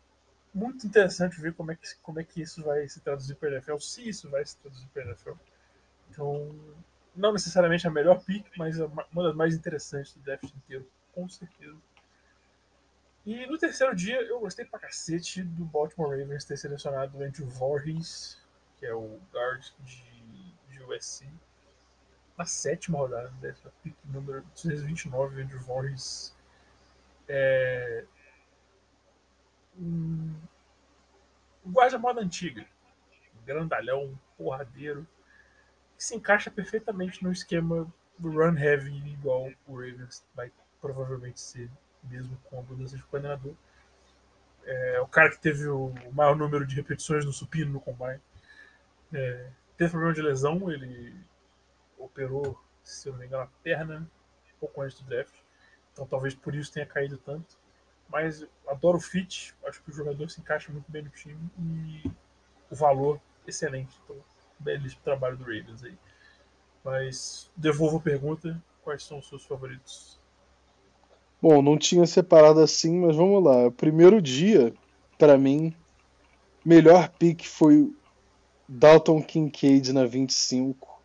[0.53, 3.51] muito interessante ver como é que, como é que isso vai se traduzir para a
[3.53, 5.33] NFL, se isso vai se traduzir para a NFL.
[6.09, 6.55] Então,
[7.15, 11.77] não necessariamente a melhor pick, mas uma das mais interessantes do draft inteiro, com certeza.
[13.25, 17.47] E no terceiro dia, eu gostei pra cacete do Baltimore Ravens ter selecionado o Andrew
[17.47, 18.41] Voorhees,
[18.77, 20.03] que é o guard de,
[20.69, 21.29] de USC,
[22.37, 26.35] na sétima rodada, dessa pick número 229, Andrew Voorhees.
[27.27, 28.05] É,
[29.77, 30.33] um,
[31.67, 32.65] guarda-moda antiga.
[33.35, 35.07] Um grandalhão, porradeiro,
[35.97, 41.69] que se encaixa perfeitamente no esquema do run heavy, igual o Ravens vai provavelmente ser,
[42.03, 43.53] mesmo com a mudança de coordenador.
[44.63, 48.21] É, o cara que teve o maior número de repetições no supino no combine.
[49.13, 51.15] É, teve problema de lesão, ele
[51.97, 54.07] operou, se eu não me engano, a perna
[54.61, 55.33] pouco antes do draft.
[55.91, 57.57] Então talvez por isso tenha caído tanto.
[58.11, 62.11] Mas adoro o fit, acho que o jogador se encaixa muito bem no time e
[62.69, 63.97] o valor excelente.
[64.03, 64.17] Então,
[64.59, 65.97] belíssimo trabalho do Ravens aí.
[66.83, 70.19] Mas devolvo a pergunta: quais são os seus favoritos?
[71.41, 73.71] Bom, não tinha separado assim, mas vamos lá.
[73.71, 74.73] Primeiro dia,
[75.17, 75.73] para mim,
[76.63, 77.91] melhor pick foi
[78.67, 81.01] Dalton Kincaid na 25.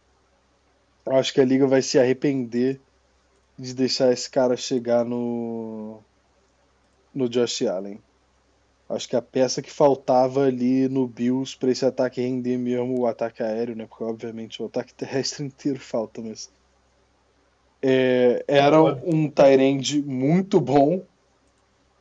[1.07, 2.81] Acho que a liga vai se arrepender
[3.57, 6.03] de deixar esse cara chegar no
[7.17, 7.99] no Josh Allen.
[8.89, 13.07] Acho que a peça que faltava ali no Bills para esse ataque render mesmo o
[13.07, 13.87] ataque aéreo, né?
[13.87, 16.49] Porque obviamente o ataque terrestre inteiro falta, mas
[17.83, 21.03] é, era um Tyrande muito bom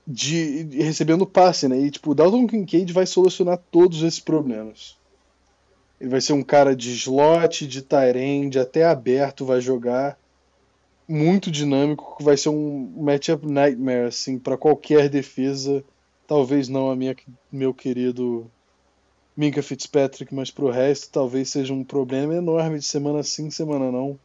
[0.05, 1.79] de, de, recebendo passe, né?
[1.79, 4.95] E tipo, o Dalton Kincaid vai solucionar todos esses problemas.
[5.99, 10.19] Ele vai ser um cara de slot, de Tyrande, até aberto, vai jogar
[11.07, 15.83] muito dinâmico, vai ser um matchup nightmare assim para qualquer defesa.
[16.27, 17.15] Talvez não a minha
[17.51, 18.49] meu querido
[19.37, 24.19] Minka Fitzpatrick, mas pro resto talvez seja um problema enorme de semana sim, semana não.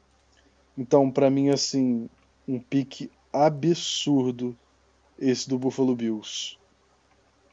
[0.79, 2.09] Então, para mim assim,
[2.49, 4.57] um pique absurdo
[5.19, 6.57] esse do Buffalo Bills.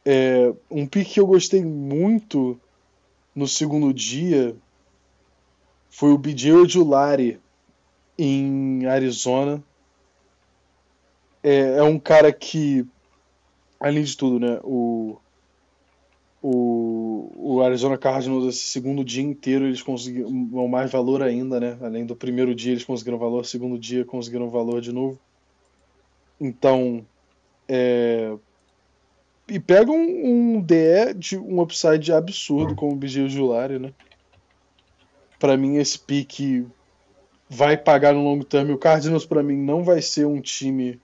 [0.06, 2.60] É, um pique que eu gostei muito
[3.36, 4.56] no segundo dia
[5.90, 7.42] foi o BJ Ojulari
[8.17, 9.63] em Arizona.
[11.43, 12.86] É, é um cara que,
[13.80, 15.17] além de tudo, né, o,
[16.41, 21.77] o, o Arizona Cardinals, esse segundo dia inteiro, eles conseguiram mais valor ainda, né?
[21.82, 25.19] Além do primeiro dia, eles conseguiram valor, segundo dia, conseguiram valor de novo.
[26.39, 27.06] Então,
[27.67, 28.36] é...
[29.47, 33.93] e pega um, um DE de um upside absurdo como o BJ Julari, né?
[35.39, 36.65] Para mim, esse pique
[37.49, 38.73] vai pagar no longo termo.
[38.73, 40.99] O Cardinals, para mim, não vai ser um time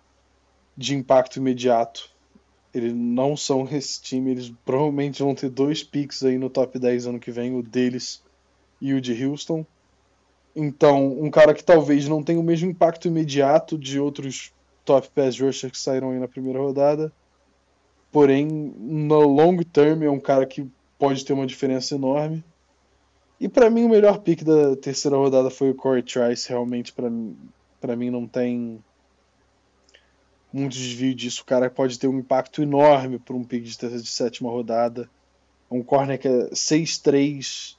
[0.76, 2.10] de impacto imediato.
[2.74, 4.32] Eles não são esse time.
[4.32, 8.24] Eles provavelmente vão ter dois picks aí no top 10 ano que vem, o deles
[8.82, 9.66] e o de Houston.
[10.56, 14.52] Então, um cara que talvez não tenha o mesmo impacto imediato de outros
[14.86, 17.12] top pass rushers que saíram aí na primeira rodada.
[18.12, 22.44] Porém, no long term é um cara que pode ter uma diferença enorme.
[23.44, 27.10] E para mim o melhor pick da terceira rodada foi o Corey Trice, realmente para
[27.10, 27.38] mim,
[27.82, 28.82] para mim não tem
[30.54, 31.42] muito desvio disso.
[31.42, 35.10] O cara pode ter um impacto enorme para um pick de, de sétima rodada.
[35.70, 37.76] Um corner que é 6-3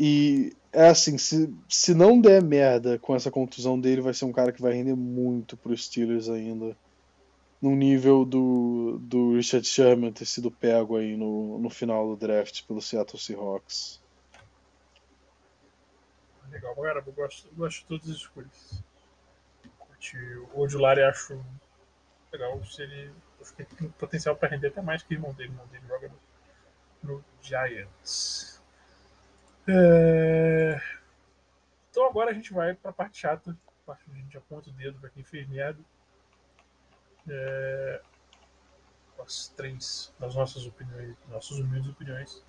[0.00, 4.32] e é assim, se, se não der merda com essa contusão dele, vai ser um
[4.32, 6.76] cara que vai render muito pro Steelers ainda.
[7.60, 12.64] No nível do, do Richard Sherman ter sido pego aí no, no final do draft
[12.66, 14.01] pelo Seattle Seahawks
[16.52, 17.08] legal pra caramba.
[17.08, 18.84] Eu gosto, eu gosto de todas as escolhas.
[20.52, 21.44] O Odulari acho
[22.32, 22.64] legal.
[22.64, 25.50] Se ele, acho que tem potencial para render até mais que o irmão dele.
[25.50, 26.12] O irmão dele joga
[27.02, 28.62] no, no Giants.
[29.66, 30.80] É...
[31.90, 33.56] Então agora a gente vai para a parte chata.
[33.66, 35.80] A parte onde a gente aponta o dedo para quem fez merda.
[37.28, 38.02] É...
[39.20, 42.44] As três, nas nossas opiniões, nossas humildes opiniões,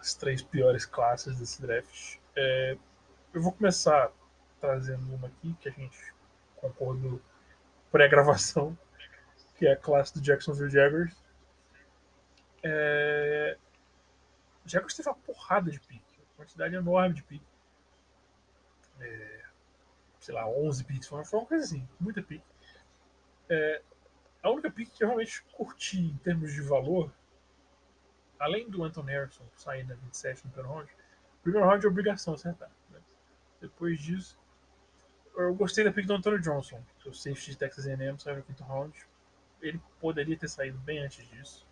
[0.00, 2.18] as três piores classes desse draft.
[2.34, 2.76] É,
[3.38, 4.10] eu vou começar
[4.60, 6.12] trazendo uma aqui que a gente
[6.56, 7.20] concordou
[7.88, 8.76] pré-gravação,
[9.54, 11.16] que é a classe do Jacksonville Jaguars.
[12.64, 13.56] É...
[14.64, 17.46] Jaguars teve uma porrada de pique, uma quantidade enorme de pique.
[18.98, 19.44] É...
[20.18, 22.44] Sei lá, 11 piques, foi uma coisa assim, muita pique.
[23.48, 23.82] É...
[24.42, 27.12] A única pique que eu realmente curti em termos de valor,
[28.36, 32.34] além do Anton Harrison sair na 27 no primeiro round, o primeiro round é obrigação
[32.34, 32.68] acertar.
[33.60, 34.38] Depois disso,
[35.36, 38.42] eu gostei da pick do Antônio Johnson, que o safety de Texas A&M saiu no
[38.42, 39.06] quinto round.
[39.60, 41.66] Ele poderia ter saído bem antes disso.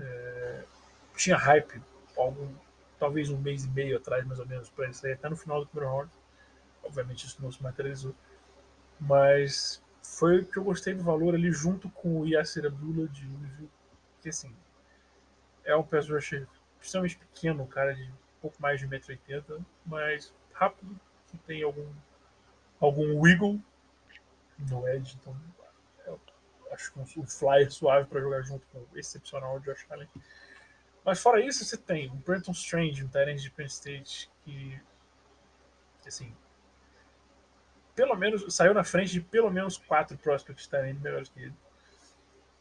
[0.00, 0.64] É,
[1.16, 1.80] tinha hype,
[2.16, 2.52] algum,
[2.98, 5.60] talvez um mês e meio atrás, mais ou menos, para ele sair até no final
[5.60, 6.10] do primeiro round.
[6.82, 8.14] Obviamente isso não se materializou.
[9.00, 13.26] Mas foi o que eu gostei do valor ali, junto com o Yasser Abdullah de
[13.26, 13.70] Louisville,
[14.22, 14.54] que assim,
[15.64, 16.46] é um pass rusher
[16.80, 18.10] extremamente pequeno, cara de
[18.46, 21.92] pouco mais de 1,80m, mas rápido, que tem algum,
[22.80, 23.60] algum wiggle
[24.70, 25.16] no edge.
[25.20, 25.36] Então,
[26.72, 30.08] acho que um, um flyer suave para jogar junto com o excepcional Josh Allen.
[31.04, 34.80] Mas fora isso, você tem o Brenton Strange, um Tyrant de Penn State, que,
[36.06, 36.34] assim,
[37.94, 41.54] pelo menos, saiu na frente de pelo menos quatro prospects Tyrant melhores que ele.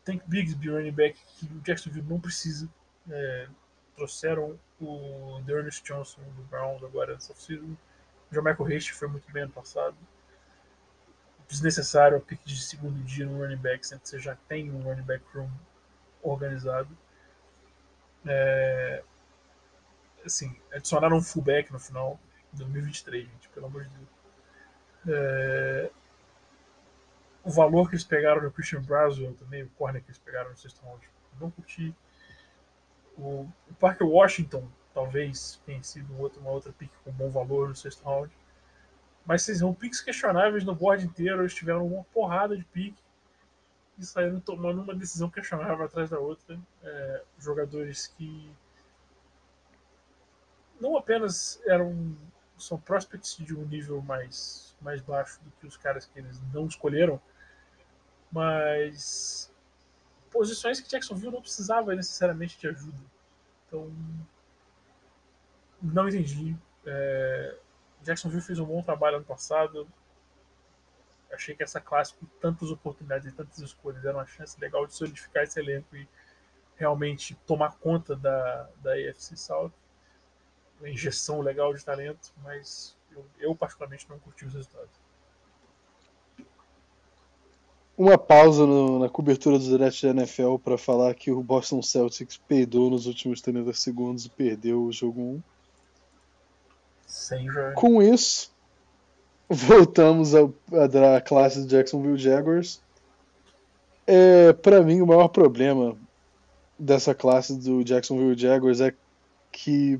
[0.03, 2.69] Tem Bigsby, running back, que o Jacksonville não precisa.
[3.09, 3.47] É,
[3.95, 7.75] trouxeram o Dearness Johnson do Browns agora nessa off-season.
[8.31, 9.95] O Jamaico Haste foi muito bem ano passado.
[11.47, 14.81] desnecessário a pick de segundo dia no running back, sendo que você já tem um
[14.81, 15.49] running back room
[16.21, 16.89] organizado.
[18.25, 19.03] É,
[20.25, 22.19] assim, adicionaram um fullback no final
[22.51, 24.09] de 2023, gente, pelo amor de Deus.
[25.07, 25.91] É,
[27.43, 30.57] o valor que eles pegaram no Christian Braswell também, o corner que eles pegaram no
[30.57, 31.07] sexto round,
[31.39, 31.95] não curti.
[33.17, 37.75] O, o Parker Washington talvez tenha sido outro, uma outra pick com bom valor no
[37.75, 38.31] sexto round.
[39.25, 43.01] Mas vocês vão picks questionáveis no board inteiro, eles tiveram uma porrada de pique
[43.97, 46.59] e saíram tomando uma decisão questionável atrás da outra.
[46.83, 48.51] É, jogadores que
[50.79, 52.15] não apenas eram
[52.57, 56.67] são prospects de um nível mais, mais baixo do que os caras que eles não
[56.67, 57.21] escolheram,
[58.31, 59.51] mas
[60.35, 62.99] posições que Jacksonville não precisava necessariamente de ajuda.
[63.65, 63.89] Então,
[65.81, 66.57] não entendi.
[66.85, 67.57] É,
[68.03, 69.87] Jacksonville fez um bom trabalho ano passado.
[71.31, 74.93] Achei que essa classe, com tantas oportunidades e tantas escolhas, era uma chance legal de
[74.93, 76.07] solidificar esse elenco e
[76.75, 79.71] realmente tomar conta da, da AFC South.
[80.79, 84.99] Uma injeção legal de talento, mas eu, eu particularmente não curti os resultados.
[87.97, 92.35] Uma pausa no, na cobertura do draft da NFL para falar que o Boston Celtics
[92.35, 95.43] peidou nos últimos 30 segundos e perdeu o jogo 1.
[97.07, 98.51] Sem Com isso,
[99.49, 102.81] voltamos à classe do Jacksonville Jaguars.
[104.05, 105.97] É, para mim, o maior problema
[106.77, 108.93] dessa classe do Jacksonville Jaguars é
[109.51, 109.99] que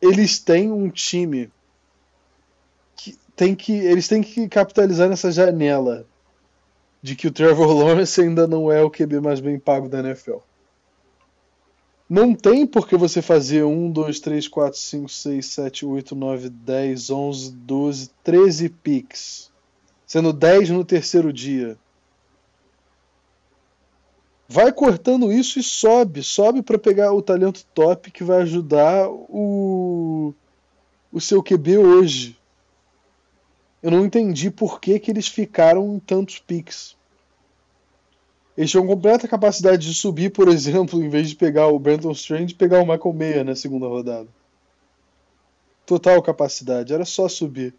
[0.00, 1.50] eles têm um time
[2.96, 6.04] que tem que eles têm que capitalizar nessa janela
[7.02, 10.36] de que o Trevor Lawrence ainda não é o QB mais bem pago da NFL.
[12.08, 16.48] Não tem por que você fazer 1, 2, 3, 4, 5, 6, 7, 8, 9,
[16.50, 19.50] 10, 11, 12, 13 picks.
[20.06, 21.76] Sendo 10 no terceiro dia.
[24.46, 26.22] Vai cortando isso e sobe.
[26.22, 30.34] Sobe para pegar o talento top que vai ajudar o,
[31.10, 32.36] o seu QB hoje.
[33.82, 36.96] Eu não entendi por que, que eles ficaram em tantos picks.
[38.56, 42.54] Eles tinham completa capacidade de subir, por exemplo, em vez de pegar o Brandon Strange,
[42.54, 44.28] pegar o Michael Mayer na segunda rodada.
[45.84, 47.74] Total capacidade, era só subir.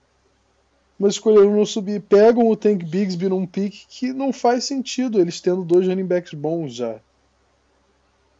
[0.99, 2.01] Mas escolheram não subir.
[2.01, 6.33] Pegam o Tank Bigsby num pick que não faz sentido, eles tendo dois running backs
[6.33, 6.99] bons já.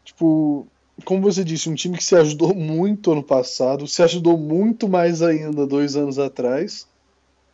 [0.04, 0.68] Tipo,
[1.06, 5.22] como você disse, um time que se ajudou muito ano passado, se ajudou muito mais
[5.22, 6.86] ainda dois anos atrás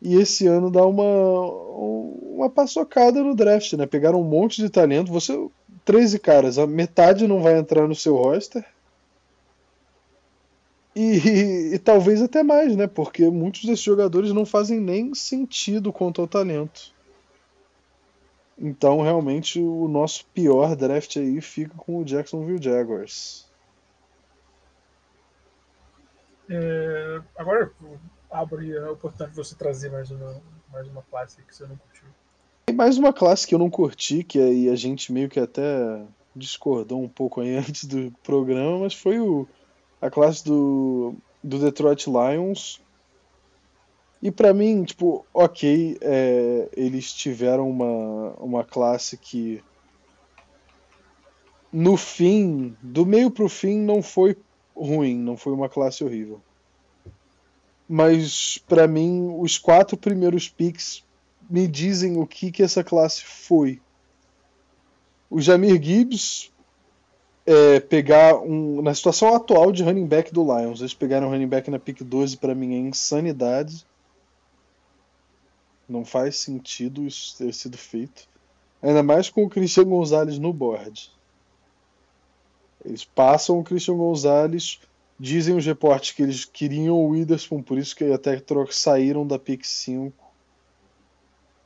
[0.00, 1.02] e esse ano dá uma,
[2.34, 3.86] uma paçocada no draft, né?
[3.86, 5.12] Pegaram um monte de talento.
[5.12, 5.48] Você,
[5.84, 8.64] 13 caras, a metade não vai entrar no seu roster.
[10.96, 12.86] E, e, e, talvez até mais, né?
[12.86, 16.94] Porque muitos desses jogadores não fazem nem sentido quanto ao talento.
[18.58, 23.48] Então, realmente, o nosso pior draft aí fica com o Jacksonville Jaguars.
[26.48, 27.70] É, agora,
[28.30, 30.40] abre a oportunidade de você trazer mais uma,
[30.72, 32.08] mais uma classe que você não curtiu.
[32.66, 36.02] Tem mais uma classe que eu não curti, que aí a gente meio que até
[36.34, 39.48] discordou um pouco aí antes do programa, mas foi o,
[40.00, 42.80] a classe do, do Detroit Lions.
[44.22, 49.64] E para mim, tipo, ok, é, eles tiveram uma, uma classe que
[51.72, 54.36] no fim, do meio pro fim, não foi
[54.76, 56.40] ruim, não foi uma classe horrível
[57.92, 61.02] mas para mim os quatro primeiros picks
[61.50, 63.82] me dizem o que, que essa classe foi.
[65.28, 66.52] O Jamir Gibbs
[67.44, 68.80] é, pegar um.
[68.80, 72.36] Na situação atual de running back do Lions, eles pegaram running back na pick 12
[72.36, 73.84] para mim é insanidade.
[75.88, 78.28] Não faz sentido isso ter sido feito.
[78.80, 81.10] Ainda mais com o Christian Gonzalez no board.
[82.84, 84.78] Eles passam o Christian Gonzalez
[85.22, 89.66] Dizem os reportes que eles queriam o Witherspoon, por isso que até saíram da pick
[89.66, 90.16] 5.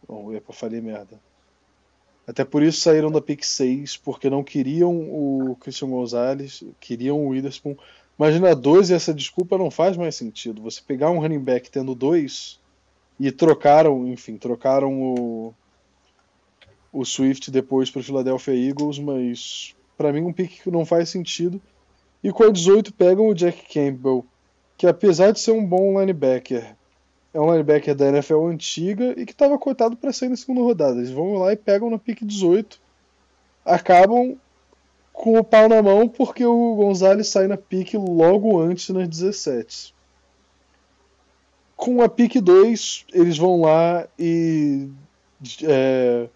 [0.08, 1.20] Oh, epa, falei merda.
[2.26, 7.28] Até por isso saíram da pick 6, porque não queriam o Christian Gonzalez, queriam o
[7.28, 7.76] Witherspoon.
[8.18, 10.60] Imagina 12 essa desculpa não faz mais sentido.
[10.62, 12.58] Você pegar um running back tendo dois
[13.20, 15.54] e trocaram, enfim, trocaram o,
[16.92, 21.08] o Swift depois para o Philadelphia Eagles, mas para mim um pick que não faz
[21.08, 21.62] sentido.
[22.24, 24.24] E com a 18 pegam o Jack Campbell,
[24.78, 26.74] que apesar de ser um bom linebacker,
[27.34, 30.96] é um linebacker da NFL antiga e que estava cotado para sair na segunda rodada.
[30.96, 32.80] Eles vão lá e pegam na pick 18,
[33.62, 34.38] acabam
[35.12, 39.94] com o pau na mão porque o Gonzalez sai na pick logo antes nas 17.
[41.76, 44.88] Com a pick 2, eles vão lá e
[45.62, 46.26] é,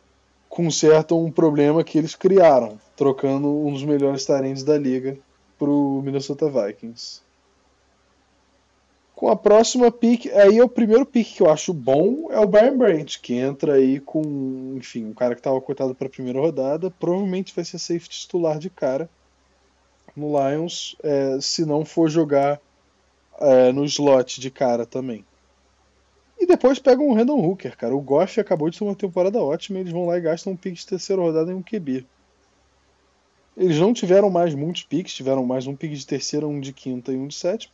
[0.51, 5.17] consertam um problema que eles criaram, trocando um dos melhores talentos da liga
[5.59, 7.23] pro Minnesota Vikings.
[9.15, 12.47] Com a próxima pick, aí é o primeiro pick que eu acho bom, é o
[12.47, 16.39] Brian Brandt, que entra aí com, enfim, um cara que estava cotado para a primeira
[16.39, 19.11] rodada, provavelmente vai ser safety titular de cara
[20.15, 22.61] no Lions, é, se não for jogar
[23.41, 25.25] é, no slot de cara também.
[26.39, 27.97] E depois pegam o Randall Hooker, cara.
[27.97, 30.75] O Goff acabou de ter uma temporada ótima, eles vão lá e gastam um pick
[30.75, 32.07] de terceira rodada em um QB.
[33.59, 37.13] Eles não tiveram mais muitos picks, tiveram mais um pick de terceira, um de quinta
[37.13, 37.73] e um de sétima.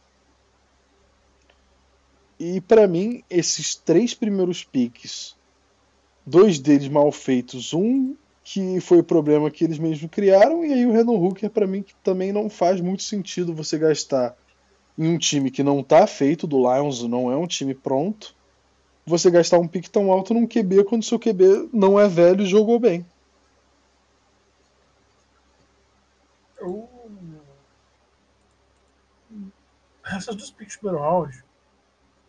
[2.41, 5.37] E para mim, esses três primeiros picks,
[6.27, 10.87] dois deles mal feitos, um que foi o problema que eles mesmos criaram, e aí
[10.87, 14.37] o Renan Hooker, para mim, que também não faz muito sentido você gastar
[14.99, 18.35] em um time que não tá feito, do Lions não é um time pronto,
[19.05, 22.47] você gastar um pique tão alto num QB quando seu QB não é velho e
[22.47, 23.05] jogou bem.
[26.65, 26.89] Eu...
[30.17, 31.45] Essas duas picks primeiro round,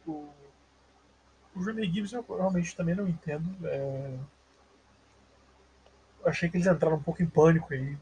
[0.07, 0.27] o,
[1.55, 3.55] o Johnny Gibbs eu realmente também não entendo.
[3.67, 4.17] É...
[6.25, 7.97] Achei que eles entraram um pouco em pânico aí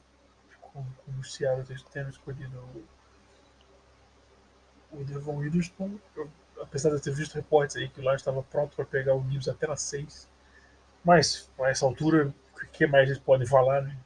[0.61, 2.57] com, com o Seattle tendo escolhido
[4.91, 5.97] o, o Devon Witherspoon.
[6.15, 6.29] Eu,
[6.61, 9.47] apesar de eu ter visto reportes aí que lá estava pronto para pegar o Gibbs
[9.47, 10.27] até na 6.
[11.03, 13.97] Mas, a essa altura, o que mais eles podem falar, né?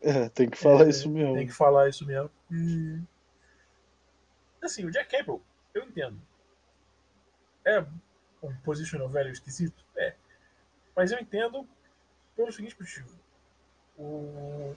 [0.00, 1.34] É, tem que falar é, isso mesmo.
[1.34, 2.30] Tem que falar isso mesmo.
[2.50, 3.00] E...
[4.62, 5.42] Assim, o Jack Campbell,
[5.74, 6.20] eu entendo.
[7.64, 7.80] É
[8.42, 9.84] um positional velho esquisito?
[9.96, 10.14] É.
[10.96, 11.68] Mas eu entendo
[12.36, 13.18] pelo seguinte motivo.
[13.96, 14.74] O,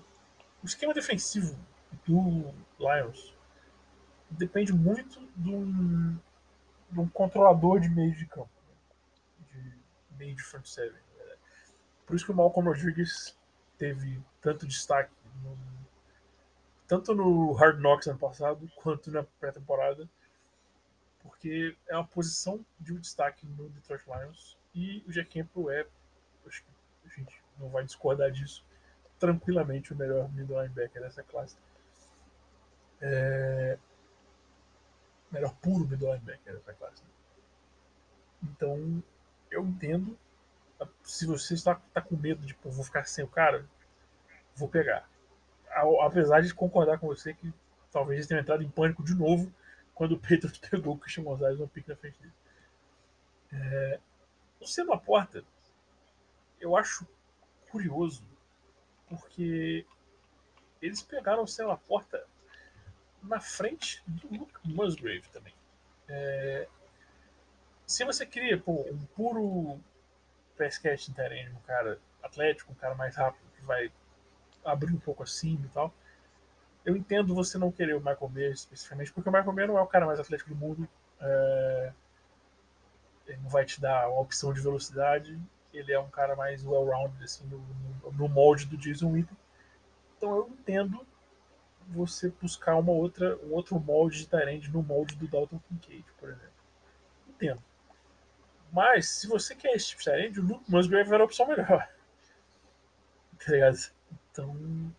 [0.61, 1.57] o esquema defensivo
[2.05, 3.35] do Lions
[4.29, 6.19] depende muito do
[6.91, 8.49] de um controlador de meio de campo,
[9.49, 9.73] de
[10.17, 10.99] meio de front seven.
[12.05, 13.37] Por isso que o Malcolm Rodrigues
[13.77, 15.57] teve tanto destaque, no,
[16.91, 20.09] tanto no Hard Knocks ano passado, quanto na pré-temporada,
[21.21, 25.87] porque é uma posição de um destaque no Detroit Lions e o Jack Campbell é,
[26.45, 26.69] acho que
[27.05, 28.65] a gente não vai discordar disso,
[29.17, 31.55] tranquilamente o melhor middle linebacker dessa classe.
[32.99, 33.77] É,
[35.31, 37.03] melhor puro middle linebacker dessa classe.
[38.43, 39.01] Então,
[39.49, 40.19] eu entendo.
[41.03, 43.65] Se você está, está com medo de, pô, vou ficar sem o cara,
[44.57, 45.09] vou pegar.
[46.01, 47.53] Apesar de concordar com você que
[47.91, 49.51] talvez eles tenham entrado em pânico de novo
[49.93, 52.33] quando o Patriots pegou o Christian Gonzalez no pique na frente dele.
[53.53, 53.99] É,
[54.59, 55.43] o a Porta,
[56.59, 57.05] eu acho
[57.69, 58.23] curioso,
[59.07, 59.85] porque
[60.81, 62.23] eles pegaram o Sendo a Porta
[63.21, 65.53] na frente do Luke Musgrave também.
[66.07, 66.67] É,
[67.85, 69.79] se você queria pô, um puro
[70.57, 73.91] pass catch um cara atlético, um cara mais rápido, que vai
[74.63, 75.93] abrir um pouco acima e tal,
[76.83, 79.81] eu entendo você não querer o Michael Mayer especificamente, porque o Michael Mayer não é
[79.81, 80.87] o cara mais atlético do mundo.
[81.19, 81.93] É,
[83.27, 85.39] ele não vai te dar uma opção de velocidade.
[85.73, 89.37] Ele é um cara mais well-rounded assim, no, no, molde do Jason Witten.
[90.17, 91.05] Então eu entendo
[91.87, 96.29] você buscar uma outra, um outro molde de Tyrande no molde do Dalton Kincaid, por
[96.29, 96.51] exemplo.
[97.29, 97.63] Entendo.
[98.71, 101.87] Mas, se você quer esse tipo de Tyrande, o Luke Musgrave era a opção melhor.
[103.43, 103.75] Tá ligado?
[104.31, 104.93] Então,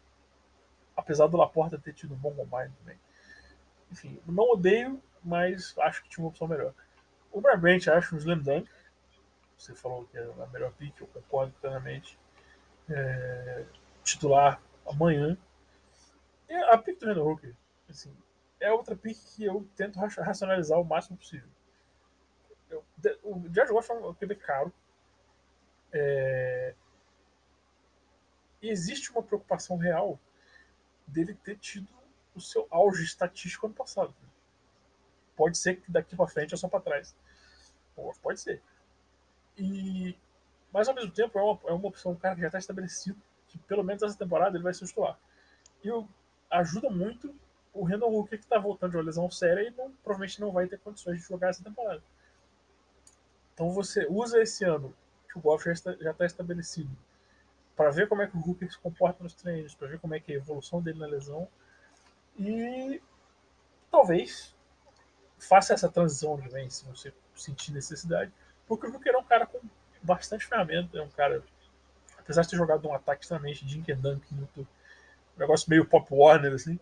[0.96, 2.98] apesar do Laporta ter tido um bom combine também.
[3.90, 6.72] Enfim, não odeio, mas acho que tinha uma opção melhor.
[7.30, 8.70] O Brabant acho um slam dunk.
[9.56, 12.18] Você falou que é a melhor pick, eu concordo plenamente.
[12.90, 13.64] É,
[14.02, 15.36] titular amanhã.
[16.48, 17.54] E a pick do Randall Hooker,
[17.88, 18.14] assim,
[18.60, 21.48] é outra pick que eu tento racionalizar o máximo possível.
[22.70, 22.84] Eu,
[23.22, 24.72] o George Goff é um QB caro.
[25.92, 26.74] É,
[28.68, 30.18] existe uma preocupação real
[31.06, 31.88] dele ter tido
[32.34, 34.14] o seu auge estatístico ano passado.
[35.36, 37.14] Pode ser que daqui para frente é só para trás.
[38.22, 38.62] Pode ser.
[39.56, 40.16] E,
[40.72, 43.20] mas ao mesmo tempo é uma, é uma opção, um cara que já está estabelecido,
[43.48, 45.18] que pelo menos essa temporada ele vai se titular.
[45.84, 45.88] E
[46.50, 47.34] ajuda muito
[47.74, 50.66] o Randall Hooker que está voltando de uma lesão séria e não, provavelmente não vai
[50.66, 52.02] ter condições de jogar essa temporada.
[53.54, 54.94] Então você usa esse ano
[55.30, 56.90] que o Goff já está, já está estabelecido
[57.76, 60.20] para ver como é que o Hooker se comporta nos treinos, para ver como é
[60.20, 61.48] que é a evolução dele na lesão
[62.38, 63.00] e
[63.90, 64.54] talvez
[65.38, 68.32] faça essa transição que vem, se você sentir necessidade,
[68.66, 69.60] porque o Hooker é um cara com
[70.02, 71.42] bastante ferramenta, é um cara,
[72.18, 74.66] apesar de ter jogado um ataque extremamente and dunk muito
[75.36, 76.78] um negócio meio Pop Warner, assim.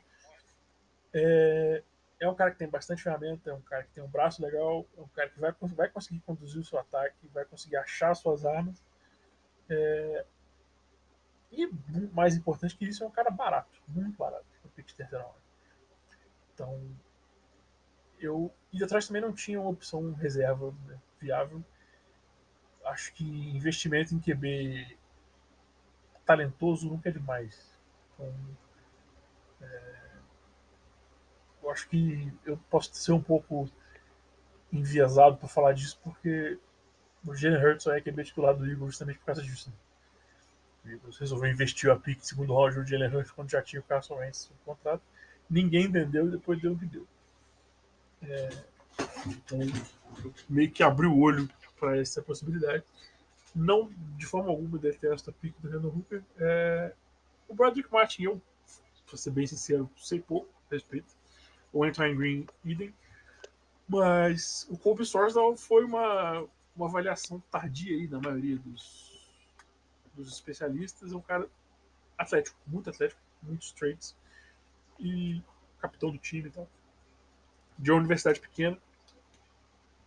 [1.13, 1.83] É,
[2.21, 4.85] é um cara que tem bastante ferramenta, é um cara que tem um braço legal,
[4.97, 8.45] é um cara que vai, vai conseguir conduzir o seu ataque, vai conseguir achar suas
[8.45, 8.83] armas.
[9.69, 10.25] É...
[11.53, 11.67] E
[12.13, 15.41] mais importante que isso, é um cara barato, muito barato, o pick de terceira hora.
[16.55, 16.81] Então,
[18.19, 18.53] eu.
[18.73, 21.65] E atrás também não tinha uma opção reserva né, viável.
[22.85, 24.97] Acho que investimento em QB
[26.25, 27.71] talentoso nunca é demais.
[28.15, 28.33] Então,
[29.61, 30.11] é,
[31.63, 33.69] eu acho que eu posso ser um pouco
[34.73, 36.59] enviesado para falar disso, porque
[37.27, 39.73] o Jalen Hurts só é QB titular do Eagles justamente por causa disso.
[41.19, 44.51] Resolveu investir a pick de segundo no Jalen Hurts quando já tinha o Carson Wentz
[44.51, 45.03] no contrato.
[45.49, 47.07] Ninguém entendeu e depois deu o que deu.
[48.23, 48.49] É,
[49.27, 49.59] então,
[50.49, 52.85] meio que abriu o olho para essa possibilidade.
[53.55, 56.23] Não, de forma alguma, detesto a pick do Renan Hooker.
[56.39, 56.93] É,
[57.49, 58.43] o Broderick Martin, eu,
[59.07, 61.15] para ser bem sincero, sei pouco a respeito.
[61.73, 62.95] O Antoine Green, idem.
[63.89, 69.10] Mas o Colby Sorsdal foi uma, uma avaliação tardia aí na maioria dos,
[70.21, 71.13] dos especialistas.
[71.13, 71.49] É um cara
[72.17, 74.17] atlético, muito atlético, muitos traits.
[74.99, 75.43] E
[75.81, 76.69] capitão do time e tal
[77.81, 78.79] de uma universidade pequena,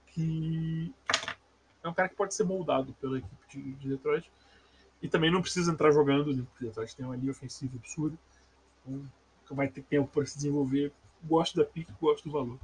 [0.08, 0.94] que
[1.84, 4.32] é um cara que pode ser moldado pela equipe de, de Detroit.
[5.02, 6.46] E também não precisa entrar jogando, né?
[6.50, 8.18] porque Detroit tem uma linha ofensiva absurda.
[8.86, 10.94] Então vai ter tempo para se desenvolver.
[11.24, 12.60] Gosto da pique, gosto do valor.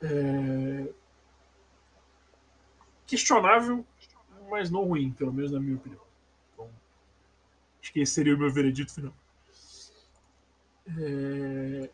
[0.00, 0.92] É...
[3.06, 3.84] Questionável,
[4.48, 6.00] mas não ruim, pelo menos na minha opinião.
[7.80, 9.14] Acho que esse seria o meu veredito final.
[10.98, 11.90] É...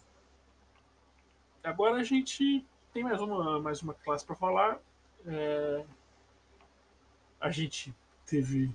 [1.62, 4.80] Agora a gente tem mais uma, mais uma classe para falar.
[5.26, 5.84] É...
[7.41, 8.72] A gente teve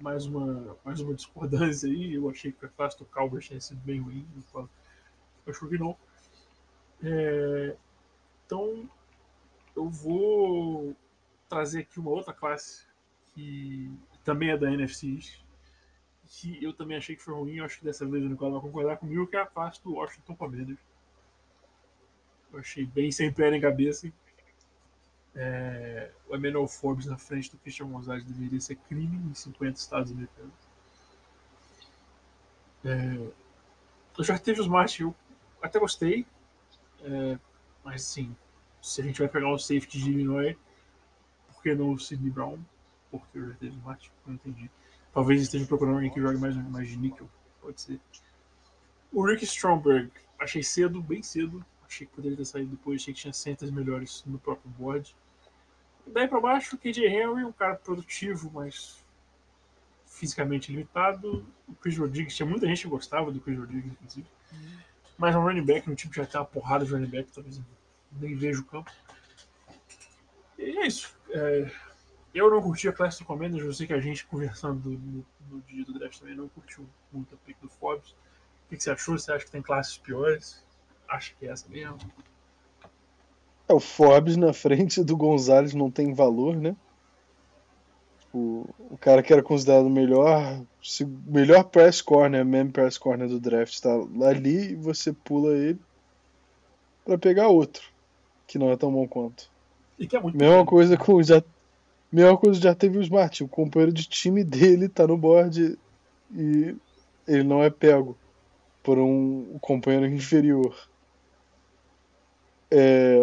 [0.00, 2.14] mais uma, mais uma discordância aí.
[2.14, 4.26] Eu achei que a classe do Calvert tinha sido bem ruim.
[5.46, 5.96] Acho que não.
[7.02, 7.76] É...
[8.46, 8.88] Então
[9.76, 10.96] eu vou
[11.48, 12.86] trazer aqui uma outra classe
[13.34, 13.90] que
[14.24, 15.18] também é da NFC
[16.32, 17.56] que eu também achei que foi ruim.
[17.56, 19.94] Eu acho que dessa vez o Nicolau vai concordar comigo, que é a classe do
[19.94, 20.78] Washington Commanders.
[22.52, 24.10] Eu achei bem sem pé nem cabeça.
[25.34, 30.12] É, o Emmanuel Forbes na frente do Christian Gonzalez deveria ser crime em 50 estados
[30.12, 30.54] americanos.
[32.84, 35.14] É, teve os Martin, eu
[35.62, 36.26] até gostei,
[37.02, 37.38] é,
[37.84, 38.34] mas sim,
[38.82, 40.56] se a gente vai pegar o safety de Illinois,
[41.48, 42.58] por que não o Sidney Brown?
[43.10, 44.70] Porque eu já teve os Martin, não entendi.
[45.12, 47.28] Talvez esteja procurando alguém que jogue mais, mais de níquel,
[47.60, 48.00] pode ser.
[49.12, 53.20] O Rick Stromberg, achei cedo, bem cedo, achei que poderia ter saído depois, achei que
[53.20, 55.14] tinha centers melhores no próprio board.
[56.06, 59.02] Daí para baixo, o KJ Henry, um cara produtivo, mas
[60.06, 61.46] fisicamente limitado.
[61.68, 64.26] O Chris Rodrigues, tinha muita gente que gostava do Chris Rodrigues, inclusive.
[64.52, 64.78] Uhum.
[65.18, 67.60] Mas um running back, no time já tem uma porrada de running back, talvez
[68.12, 68.90] nem vejo o campo.
[70.58, 71.16] E é isso.
[71.30, 71.70] É,
[72.34, 75.60] eu não curti a classe do Commanders, eu sei que a gente conversando no, no
[75.62, 78.10] dia do draft também não curtiu muito a pick do Forbes.
[78.10, 79.18] O que, que você achou?
[79.18, 80.64] Você acha que tem classes piores?
[81.08, 81.98] Acho que é essa mesmo.
[83.68, 86.74] É, o Forbes na frente do Gonzalez não tem valor, né?
[88.32, 90.62] O, o cara que era considerado o melhor,
[91.26, 93.92] melhor press corner, mesmo press corner do draft, tá
[94.26, 95.78] ali e você pula ele
[97.04, 97.82] para pegar outro,
[98.46, 99.50] que não é tão bom quanto.
[99.98, 101.42] E que é muito mesma coisa com já
[102.38, 105.78] coisa já teve o Smart, o companheiro de time dele tá no board
[106.34, 106.76] e
[107.26, 108.16] ele não é pego
[108.82, 110.76] por um companheiro inferior.
[112.70, 113.16] É...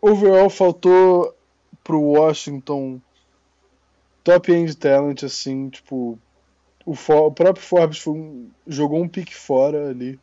[0.00, 1.34] Overall, faltou
[1.82, 3.00] pro Washington
[4.22, 6.18] top end talent, assim, tipo.
[6.86, 7.26] O, For...
[7.26, 8.48] o próprio Forbes um...
[8.66, 10.18] jogou um pique fora ali.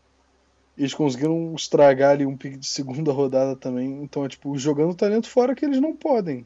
[0.78, 4.04] Eles conseguiram estragar ali um pique de segunda rodada também.
[4.04, 6.46] Então é tipo, jogando talento fora que eles não podem.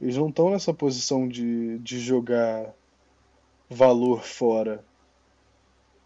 [0.00, 2.74] Eles não estão nessa posição de, de jogar
[3.70, 4.84] valor fora.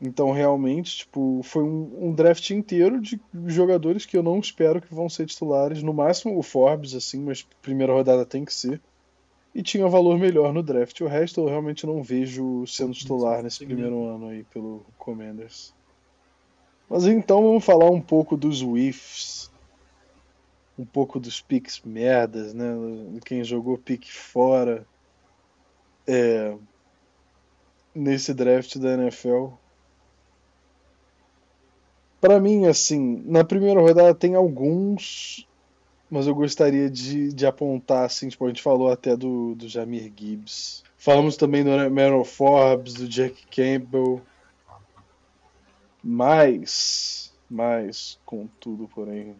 [0.00, 4.94] Então, realmente, tipo, foi um, um, draft inteiro de jogadores que eu não espero que
[4.94, 5.82] vão ser titulares.
[5.82, 8.80] No máximo o Forbes, assim, mas primeira rodada tem que ser.
[9.54, 11.00] E tinha valor melhor no draft.
[11.00, 15.74] O resto eu realmente não vejo sendo titular nesse primeiro ano aí pelo Commanders.
[16.88, 19.50] Mas então vamos falar um pouco dos whiffs.
[20.78, 22.66] Um pouco dos picks merdas, né?
[23.24, 24.86] Quem jogou pique fora.
[26.06, 26.54] É,
[27.94, 29.48] nesse draft da NFL
[32.26, 35.46] para mim, assim, na primeira rodada tem alguns,
[36.10, 40.12] mas eu gostaria de, de apontar, assim, tipo, a gente falou até do, do Jamir
[40.16, 40.82] Gibbs.
[40.98, 44.20] Falamos também do Meryl Forbes, do Jack Campbell.
[46.08, 49.34] Mas, mas, contudo, porém,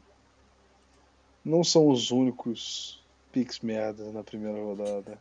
[1.45, 3.01] não são os únicos
[3.31, 5.17] picks merda na primeira rodada.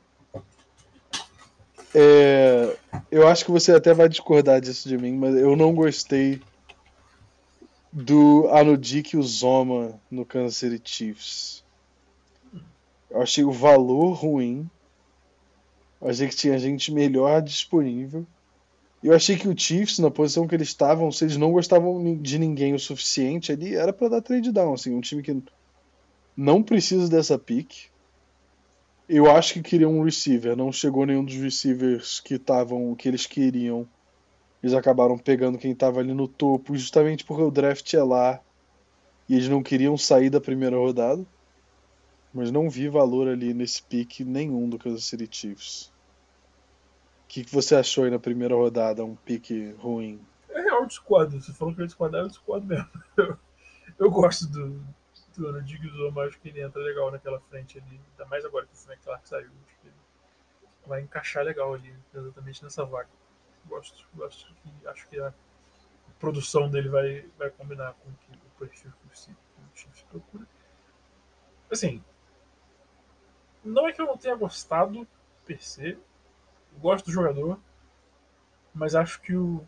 [1.93, 2.75] É,
[3.11, 6.41] eu acho que você até vai discordar disso de mim, mas eu não gostei
[7.93, 11.63] do Anudik Zoma no Kansas City Chiefs.
[13.07, 14.67] Eu achei o valor ruim.
[16.01, 18.25] Eu achei que tinha gente melhor disponível.
[19.03, 22.39] Eu achei que o Chiefs, na posição que eles estavam, se eles não gostavam de
[22.39, 24.73] ninguém o suficiente ali, era para dar trade down.
[24.73, 25.43] Assim, um time que
[26.35, 27.89] não precisa dessa pick.
[29.07, 30.55] Eu acho que queria um receiver.
[30.55, 33.87] Não chegou nenhum dos receivers que estavam que eles queriam.
[34.63, 38.41] Eles acabaram pegando quem estava ali no topo, justamente porque o draft é lá
[39.29, 41.23] e eles não queriam sair da primeira rodada.
[42.33, 45.91] Mas não vi valor ali nesse pick nenhum do Kansas City Chiefs.
[47.25, 49.03] O que, que você achou aí na primeira rodada?
[49.03, 50.23] Um pique ruim?
[50.49, 51.41] É real discordo.
[51.41, 52.87] Você falou que eu discordar, eu discordo mesmo.
[53.17, 53.37] Eu,
[53.97, 54.79] eu gosto do,
[55.35, 55.91] do Ano Diggs,
[56.27, 57.99] acho que ele entra legal naquela frente ali.
[58.11, 59.49] Ainda mais agora que o Frank Clark saiu.
[59.65, 59.95] Acho que ele
[60.85, 63.09] vai encaixar legal ali, exatamente nessa vaga.
[63.65, 64.53] Gosto, gosto.
[64.85, 65.33] Acho que a
[66.19, 70.45] produção dele vai, vai combinar com o perfil que o Chiefs procura.
[71.71, 72.03] Assim,
[73.63, 75.07] não é que eu não tenha gostado
[75.43, 75.97] per se,
[76.79, 77.59] gosto do jogador,
[78.73, 79.65] mas acho que o,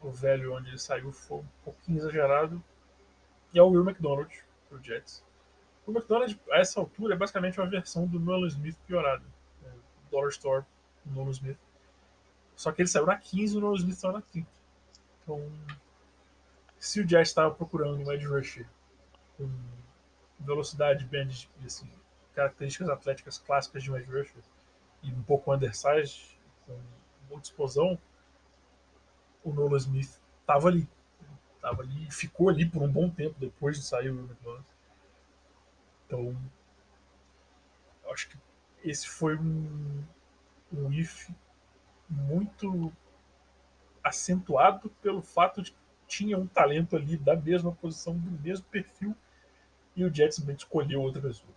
[0.00, 2.62] o velho onde ele saiu foi um pouquinho exagerado.
[3.52, 4.32] E é o Will McDonald
[4.68, 5.24] pro Jets.
[5.86, 9.24] O McDonald, a essa altura, é basicamente uma versão do Nolan Smith piorado.
[9.62, 9.72] Né?
[10.10, 10.64] Dollar Store,
[11.04, 11.58] Nolan Smith.
[12.54, 14.48] Só que ele saiu na 15 e o Nolan Smith saiu na 30.
[15.22, 15.52] Então,
[16.78, 18.66] se o Jets estava procurando um edge rusher
[19.36, 19.50] com
[20.38, 21.90] velocidade, bend, assim,
[22.34, 24.42] características atléticas clássicas de um edge rusher,
[25.02, 26.78] e um pouco undersized, com
[27.28, 27.98] muita explosão,
[29.42, 30.88] o Nolan Smith estava ali.
[31.56, 34.66] Estava ali e ficou ali por um bom tempo depois de sair o McDonald's.
[36.06, 36.36] Então,
[38.10, 38.38] acho que
[38.82, 40.04] esse foi um,
[40.72, 41.30] um if
[42.08, 42.92] muito
[44.02, 49.14] acentuado pelo fato de que tinha um talento ali da mesma posição, do mesmo perfil,
[49.94, 51.52] e o Jets escolheu outra pessoa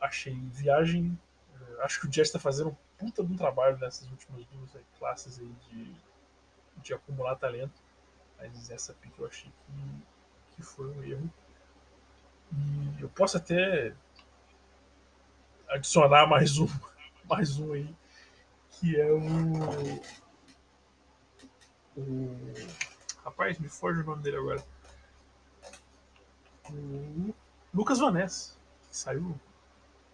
[0.00, 1.18] achei viagem.
[1.54, 4.74] Eh, acho que o Jazz está fazendo um puta de um trabalho nessas últimas duas
[4.74, 5.94] aí, classes aí de,
[6.82, 7.82] de acumular talento.
[8.38, 11.30] Mas essa pick eu achei que, que foi um erro.
[12.52, 13.94] E eu posso até
[15.68, 16.68] adicionar mais um,
[17.28, 17.94] mais um aí,
[18.70, 19.20] que é o.
[21.96, 22.36] O.
[23.24, 24.64] Rapaz, me foge o nome dele agora.
[26.70, 27.34] O
[27.74, 28.56] Lucas Vanessa,
[28.88, 29.38] que saiu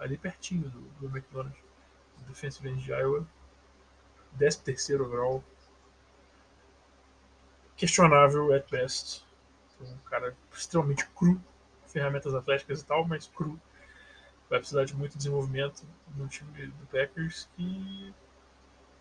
[0.02, 1.58] ali pertinho do, do McDonald's,
[2.18, 3.26] do Defensive End de Iowa.
[4.36, 5.44] 13 terceiro overall.
[7.76, 9.24] Questionável at best.
[9.80, 11.40] Um cara extremamente cru,
[11.86, 13.60] ferramentas atléticas e tal, mas cru.
[14.48, 15.84] Vai precisar de muito desenvolvimento
[16.16, 18.14] no time do Packers que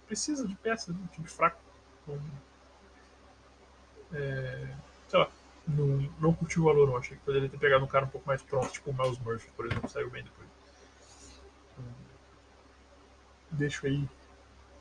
[0.08, 1.02] precisa de peças, né?
[1.04, 1.62] um time fraco.
[2.04, 2.20] Então,
[4.14, 4.76] é,
[5.08, 5.30] sei lá,
[5.68, 5.88] não,
[6.20, 6.97] não o valor, não.
[6.97, 9.52] Achei que poderia ter pegado um cara um pouco mais pronto, tipo o Miles Murphy,
[9.52, 10.52] por exemplo, saiu bem depois
[13.52, 14.08] deixo aí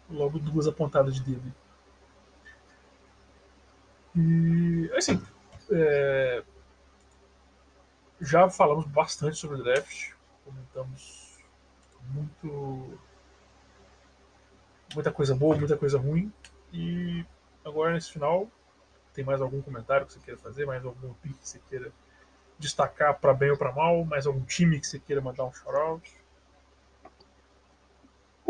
[0.09, 1.55] logo duas apontadas de dedo.
[4.17, 5.23] E assim,
[5.71, 6.43] é,
[8.21, 10.13] já falamos bastante sobre o draft,
[10.45, 11.39] comentamos
[12.13, 12.99] muito
[14.95, 16.33] muita coisa boa, muita coisa ruim.
[16.73, 17.25] E
[17.65, 18.49] agora nesse final,
[19.15, 21.93] tem mais algum comentário que você queira fazer, mais algum pick que você queira
[22.59, 26.20] destacar para bem ou para mal, mais algum time que você queira mandar um shout-out?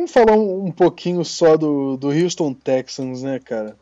[0.00, 3.76] Vamos falar um, um pouquinho só do, do Houston Texans, né, cara?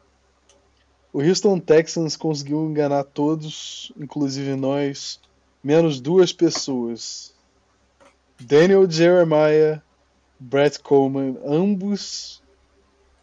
[1.12, 5.20] O Houston Texans conseguiu enganar todos, inclusive nós,
[5.62, 7.32] menos duas pessoas.
[8.40, 9.80] Daniel Jeremiah,
[10.40, 12.42] Brett Coleman, ambos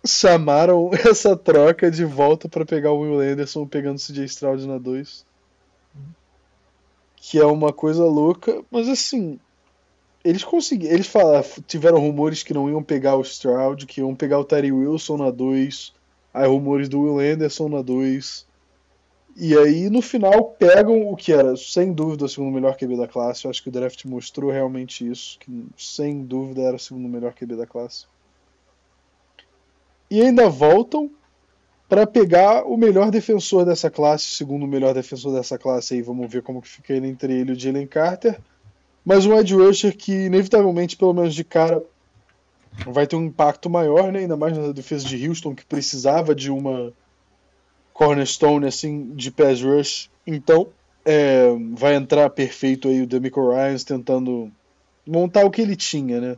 [0.06, 4.78] chamaram essa troca de volta para pegar o Will Anderson pegando o CJ Stroud na
[4.78, 5.26] 2.
[7.18, 9.38] Que é uma coisa louca, mas assim,
[10.26, 10.93] eles conseguiram.
[10.95, 14.71] Eles falaram, tiveram rumores que não iam pegar o Stroud, que iam pegar o Terry
[14.71, 15.93] Wilson na 2.
[16.34, 18.47] Aí rumores do Will Anderson na 2.
[19.38, 23.07] E aí no final pegam o que era, sem dúvida, o segundo melhor QB da
[23.07, 23.45] classe.
[23.45, 25.38] Eu acho que o draft mostrou realmente isso.
[25.39, 28.07] Que sem dúvida era o segundo melhor QB da classe.
[30.09, 31.11] E ainda voltam
[31.88, 36.01] para pegar o melhor defensor dessa classe, o segundo melhor defensor dessa classe aí.
[36.01, 38.41] Vamos ver como que fica ele entre ele e o Jalen Carter
[39.06, 41.84] mas um edge rusher que, inevitavelmente, pelo menos de cara,
[42.88, 44.20] vai ter um impacto maior, né?
[44.20, 46.91] ainda mais na defesa de Houston, que precisava de uma
[47.93, 50.10] cornerstone assim de pass rush.
[50.26, 50.68] Então,
[51.06, 54.51] é, vai entrar perfeito aí o Demico Ryans tentando
[55.06, 56.38] montar o que ele tinha, né?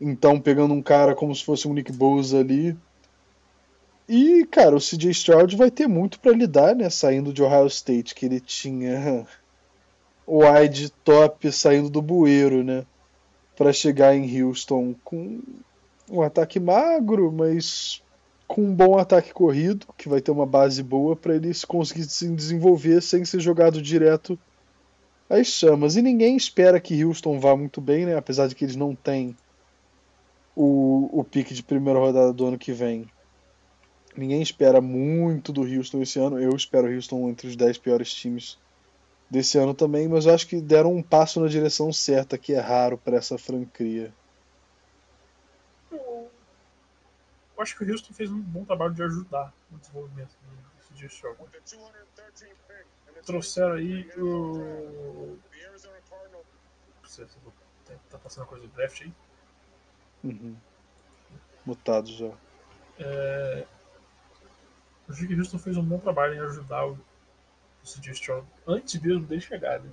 [0.00, 2.76] Então, pegando um cara como se fosse um Nick Bosa ali.
[4.08, 6.90] E, cara, o CJ Stroud vai ter muito para lidar, né?
[6.90, 9.26] Saindo de Ohio State, que ele tinha
[10.26, 12.84] wide top saindo do bueiro, né?
[13.56, 15.40] Para chegar em Houston com
[16.10, 18.02] um ataque magro, mas
[18.46, 22.28] com um bom ataque corrido, que vai ter uma base boa para ele conseguir se
[22.28, 24.38] desenvolver sem ser jogado direto
[25.28, 25.96] às chamas.
[25.96, 28.16] E ninguém espera que Houston vá muito bem, né?
[28.16, 29.36] Apesar de que eles não têm
[30.54, 33.06] o, o pique de primeira rodada do ano que vem.
[34.16, 36.40] Ninguém espera muito do Houston esse ano.
[36.40, 38.58] Eu espero Houston entre os 10 piores times
[39.28, 42.60] desse ano também, mas eu acho que deram um passo na direção certa, que é
[42.60, 44.12] raro para essa franquia.
[45.90, 50.36] Eu acho que o Houston fez um bom trabalho de ajudar no desenvolvimento
[50.94, 51.48] desse jogo.
[53.24, 55.38] Trouxeram aí o.
[58.10, 59.12] Tá passando coisa do draft aí?
[60.22, 60.56] Uhum.
[61.64, 62.30] Mutado já.
[62.98, 63.66] É...
[65.08, 66.98] O Houston fez um bom trabalho em ajudar o
[67.86, 69.80] CJ Stroud antes mesmo dele chegar.
[69.80, 69.90] Né?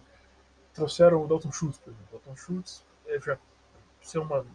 [0.73, 2.07] Trouxeram o Dalton Schultz, por exemplo.
[2.11, 3.37] Dalton Schultz é já
[4.01, 4.45] ser uma,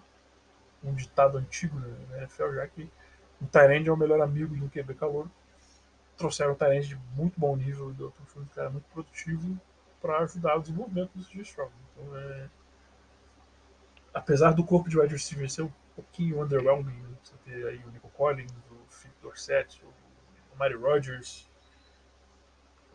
[0.83, 2.91] um ditado antigo né, na NFL, já que
[3.41, 5.31] o Tyrande é o melhor amigo do QB calor.
[6.17, 9.59] Trouxeram o Tyrande de muito bom nível, o Dalton Schultz, cara muito produtivo,
[10.01, 11.73] para ajudar o desenvolvimento do CJ Stroud.
[11.93, 12.49] Então, é...
[14.13, 17.17] apesar do corpo de wide receiver ser um pouquinho underwhelming, né?
[17.23, 21.48] você ter aí o Nico Collins, o Philip Dorsett, o Mari Rogers,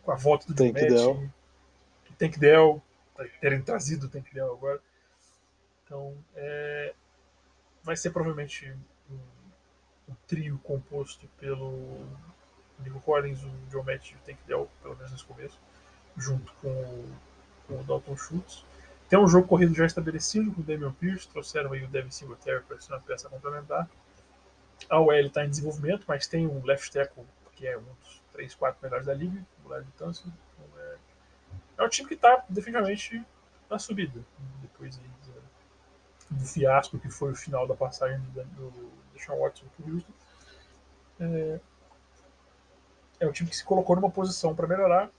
[0.03, 1.29] com a volta do Tank Dell.
[2.17, 2.81] Tank Dell,
[3.41, 4.79] terem trazido o Tank Dell agora.
[5.85, 6.93] Então, é,
[7.83, 8.73] vai ser provavelmente
[9.09, 9.15] um,
[10.09, 12.05] um, trio composto pelo
[12.79, 15.59] Nico Collins, o John Matt e o Tank Dell, pelo menos nesse começo,
[16.17, 17.15] junto com o,
[17.67, 18.65] com o Dalton Schultz.
[19.09, 22.63] Tem um jogo corrido já estabelecido com o Damian Pierce, trouxeram aí o Devin Singletary
[22.63, 23.89] para ser uma peça complementar.
[24.89, 27.25] A OL está em desenvolvimento, mas tem um left tackle
[27.55, 30.31] que é um dos 3, 4 melhores da liga, o Larry Tunsil.
[30.53, 30.97] Então, é,
[31.77, 33.25] é um time que está definitivamente
[33.69, 34.21] na subida,
[34.61, 35.09] depois aí,
[36.29, 39.85] do, do, fiasco que foi o final da passagem do, do, do Sean Watson para
[39.85, 40.13] o Houston.
[41.19, 41.59] É,
[43.19, 45.09] é um time que se colocou numa posição para melhorar.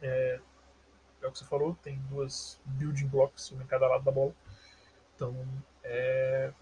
[0.00, 0.40] É,
[1.22, 4.34] é, o que você falou, tem duas building blocks, uma em cada lado da bola.
[5.14, 5.34] Então,
[5.82, 6.52] é,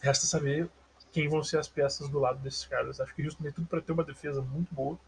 [0.00, 0.70] resta saber
[1.12, 3.00] quem vão ser as peças do lado desses caras.
[3.00, 4.98] Acho que o Houston tem tudo para ter uma defesa muito boa,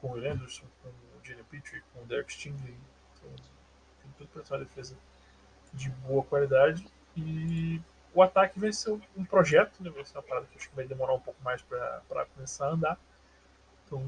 [0.00, 2.76] com o Anderson, com o Jenny Petrie, com o Derek Stingley.
[3.16, 3.30] Então,
[4.02, 4.96] tem tudo para ter uma defesa
[5.74, 6.86] de boa qualidade.
[7.16, 7.80] E
[8.14, 9.90] o ataque vai ser um projeto, né?
[9.90, 12.70] vai ser uma parada que acho que vai demorar um pouco mais para começar a
[12.70, 12.98] andar.
[13.86, 14.04] Então,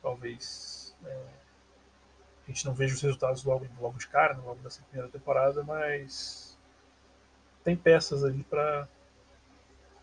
[0.00, 1.26] talvez é,
[2.46, 6.56] a gente não veja os resultados logo, logo de cara, logo dessa primeira temporada, mas
[7.64, 8.88] tem peças ali para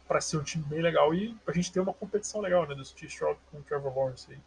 [0.10, 2.74] para ser um time bem legal e a gente ter uma competição legal, né?
[2.74, 4.40] Do Steve Stroud com o Trevor Lawrence aí,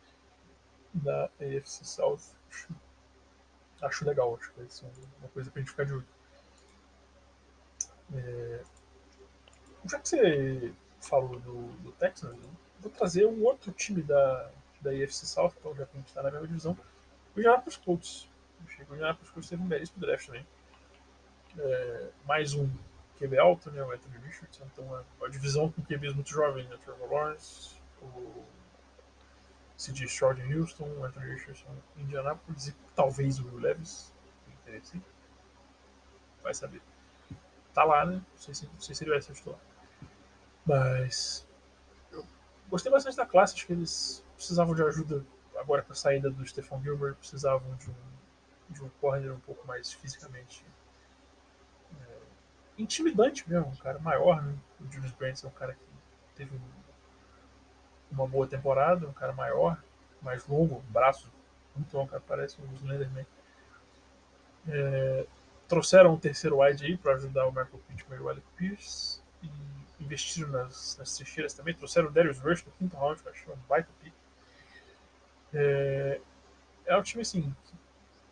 [0.93, 2.19] da AFC South.
[2.51, 2.75] Acho,
[3.81, 4.87] acho legal, acho que vai ser
[5.21, 6.09] uma coisa pra gente ficar de olho.
[8.13, 8.65] É...
[9.89, 11.95] Já que você falou do, do
[12.81, 14.51] vou trazer um outro time da,
[14.81, 16.77] da AFC South, então já que a gente está na mesma divisão,
[17.37, 18.29] o Indianapolis Colts.
[18.91, 20.45] O Indianapolis Colts teve um belíssimo draft também.
[21.57, 22.69] É, mais um
[23.19, 26.77] QB alto, né, o Anthony Richardson, então é uma divisão com QBs muito jovens, né,
[26.85, 28.45] Trevor Lawrence, o
[29.77, 30.07] C.J.
[30.07, 34.13] Stroud em Houston, o Anthony Richardson em Indianapolis e talvez o Levis,
[34.49, 35.01] interesse,
[36.43, 36.83] vai saber.
[37.73, 39.61] Tá lá, né, não sei se, não sei se ele vai ser titular.
[40.65, 41.47] Mas
[42.11, 42.25] eu
[42.69, 45.25] gostei bastante da classe, acho que eles precisavam de ajuda
[45.57, 47.95] agora com a saída do Stephon Gilbert, precisavam de um,
[48.71, 50.65] de um corner um pouco mais fisicamente
[52.83, 54.55] intimidante mesmo, um cara maior, né?
[54.80, 55.80] O Julius Brands é um cara que
[56.35, 56.59] teve
[58.11, 59.83] uma boa temporada, um cara maior,
[60.20, 61.30] mais longo, braço
[61.74, 63.26] muito longo, cara, parece um Slenderman.
[64.68, 65.26] É,
[65.66, 69.51] trouxeram um terceiro wide aí para ajudar o Michael Pittman e o Alec Pierce e
[70.01, 71.74] investiram nas, nas trincheiras também.
[71.74, 74.12] Trouxeram o Darius Rush no quinto round, que eu um baita pick.
[75.55, 76.20] É,
[76.87, 77.55] é um time assim,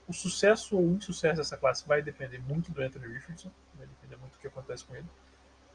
[0.07, 3.51] o sucesso ou o insucesso dessa classe vai depender muito do Anthony Richardson
[3.87, 5.07] vai muito do que acontece com ele.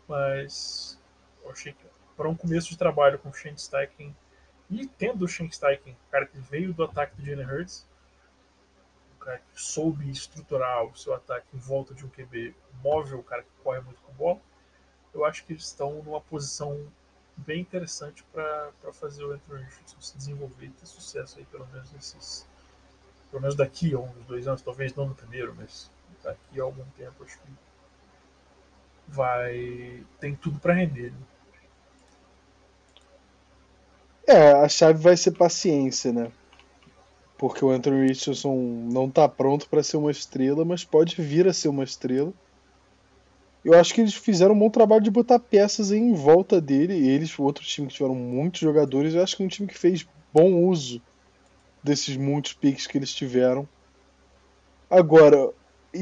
[0.08, 1.00] Mas
[1.44, 1.86] eu achei que
[2.16, 4.16] para um começo de trabalho com o Shane Steichen
[4.70, 7.88] e tendo o Shane Steichen, cara que veio do ataque do Jalen Hurts,
[9.16, 13.24] o cara que soube estruturar o seu ataque em volta de um QB móvel, o
[13.24, 14.40] cara que corre muito com bola,
[15.14, 16.88] eu acho que eles estão numa posição
[17.38, 21.92] bem interessante para fazer o Anthony Richardson se desenvolver e ter sucesso aí, pelo menos
[21.92, 22.48] nesses.
[23.30, 25.92] Pelo menos daqui a uns dois anos, talvez não no primeiro, mas
[26.24, 27.48] daqui a algum tempo acho que
[29.08, 30.04] vai.
[30.20, 31.12] tem tudo para render.
[31.12, 31.18] Né?
[34.28, 36.32] É, a chave vai ser paciência, né?
[37.38, 38.56] Porque o Anthony Richardson
[38.92, 42.34] não tá pronto para ser uma estrela, mas pode vir a ser uma estrela.
[43.64, 46.94] Eu acho que eles fizeram um bom trabalho de botar peças em volta dele.
[47.08, 50.08] Eles, outro time que tiveram muitos jogadores, eu acho que é um time que fez
[50.34, 51.02] bom uso
[51.84, 53.68] desses muitos picks que eles tiveram.
[54.90, 55.52] Agora,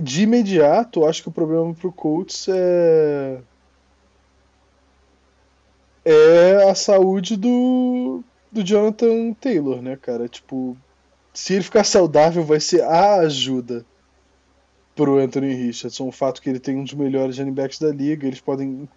[0.01, 3.41] de imediato, acho que o problema pro Colts é
[6.05, 10.27] é a saúde do do Jonathan Taylor, né, cara?
[10.27, 10.77] Tipo,
[11.33, 13.83] se ele ficar saudável, vai ser a ajuda
[14.95, 16.07] pro Anthony Richardson.
[16.07, 18.87] O fato que ele tem um dos melhores running backs da liga, eles podem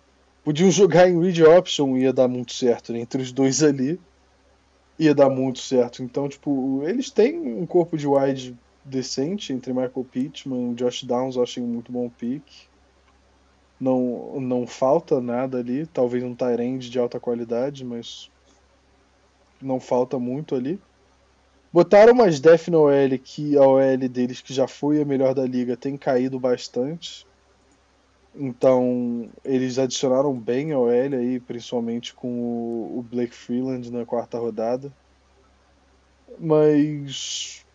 [0.45, 3.01] podiam jogar em read option ia dar muito certo, né?
[3.01, 3.99] entre os dois ali
[4.99, 6.03] ia dar muito certo.
[6.03, 11.43] Então, tipo, eles têm um corpo de wide decente entre Michael Pittman, Josh Downs, eu
[11.43, 12.45] achei um muito bom pick.
[13.79, 18.31] Não, não falta nada ali, talvez um Tyrande de alta qualidade, mas
[19.61, 20.81] não falta muito ali.
[21.73, 25.45] Botaram umas def na OL que a OL deles, que já foi a melhor da
[25.45, 27.27] liga, tem caído bastante.
[28.35, 34.93] Então, eles adicionaram bem a OL aí, principalmente com o, Blake Freeland na quarta rodada.
[36.39, 37.66] Mas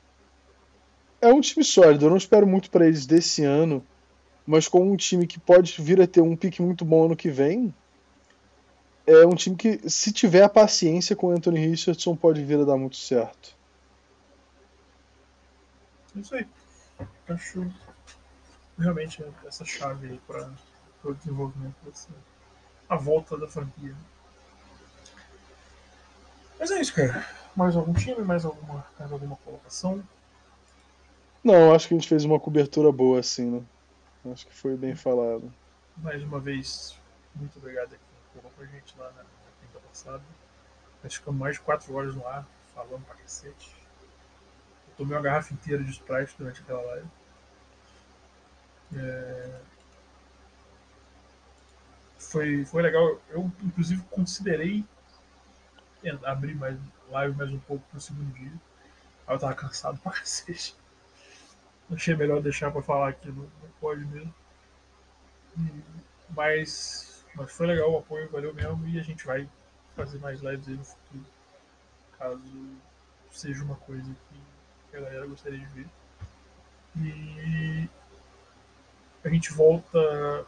[1.21, 2.05] é um time sólido.
[2.05, 3.85] Eu não espero muito para eles desse ano,
[4.45, 7.29] mas com um time que pode vir a ter um pique muito bom ano que
[7.29, 7.73] vem,
[9.05, 12.65] é um time que, se tiver a paciência com o Anthony Richardson, pode vir a
[12.65, 13.55] dar muito certo.
[16.15, 16.45] Isso aí.
[17.29, 17.71] Acho
[18.77, 20.49] realmente essa chave aí para
[21.03, 22.09] o desenvolvimento dessa
[22.89, 23.95] a volta da franquia.
[26.59, 27.25] Mas é isso, cara.
[27.55, 28.21] Mais algum time?
[28.21, 30.03] Mais alguma, mais alguma colocação?
[31.43, 33.63] Não, acho que a gente fez uma cobertura boa assim, né?
[34.31, 35.51] Acho que foi bem falado.
[35.97, 36.95] Mais uma vez,
[37.35, 37.97] muito obrigado
[38.33, 40.23] por a gente lá na, na quinta passada.
[41.03, 43.75] Nós ficamos mais de 4 horas no ar, falando pra cacete.
[44.95, 47.07] Tomei uma garrafa inteira de Sprite durante aquela live.
[48.95, 49.61] É...
[52.19, 53.19] Foi, foi legal.
[53.29, 54.85] Eu, inclusive, considerei
[56.23, 56.77] abrir mais
[57.09, 58.53] live mais um pouco pro segundo dia.
[59.27, 60.75] Aí eu tava cansado pra cacete.
[61.91, 64.33] Achei melhor deixar pra falar aqui no, no mesmo.
[66.29, 68.87] Mas, mas foi legal o apoio, valeu mesmo.
[68.87, 69.47] E a gente vai
[69.95, 71.25] fazer mais lives aí no futuro.
[72.17, 72.41] Caso
[73.31, 74.15] seja uma coisa
[74.89, 75.87] que a galera gostaria de ver.
[76.97, 77.89] E
[79.23, 80.45] a gente volta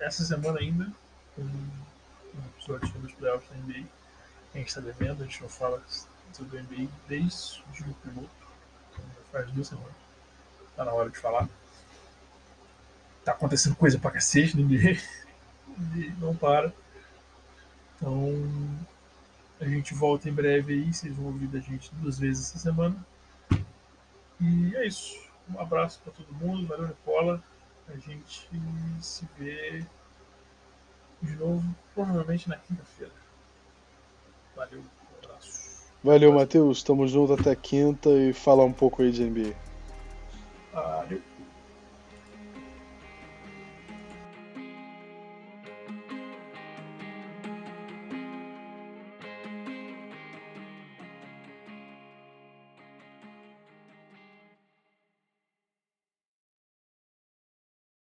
[0.00, 0.92] essa semana ainda
[1.34, 3.86] com um episódio sobre os playoffs da NBA.
[4.54, 5.82] A gente está devendo, a gente não fala
[6.32, 8.30] sobre a NBA desde o piloto,
[8.92, 10.01] então faz duas semanas.
[10.82, 11.48] Tá na hora de falar.
[13.24, 15.00] Tá acontecendo coisa pra cacete no NBA.
[16.18, 16.72] Não para.
[17.94, 18.34] Então
[19.60, 20.92] a gente volta em breve aí.
[20.92, 22.96] Vocês vão ouvir da gente duas vezes essa semana.
[24.40, 25.16] E é isso.
[25.48, 26.66] Um abraço para todo mundo.
[26.66, 27.40] Valeu, Nicola.
[27.88, 28.48] A gente
[29.00, 29.84] se vê
[31.20, 31.62] de novo,
[31.94, 33.12] provavelmente na quinta-feira.
[34.56, 35.84] Valeu, um abraço.
[36.02, 36.82] Valeu, Matheus.
[36.82, 39.71] Tamo junto até quinta e falar um pouco aí de NBA.
[40.72, 41.22] Valeu.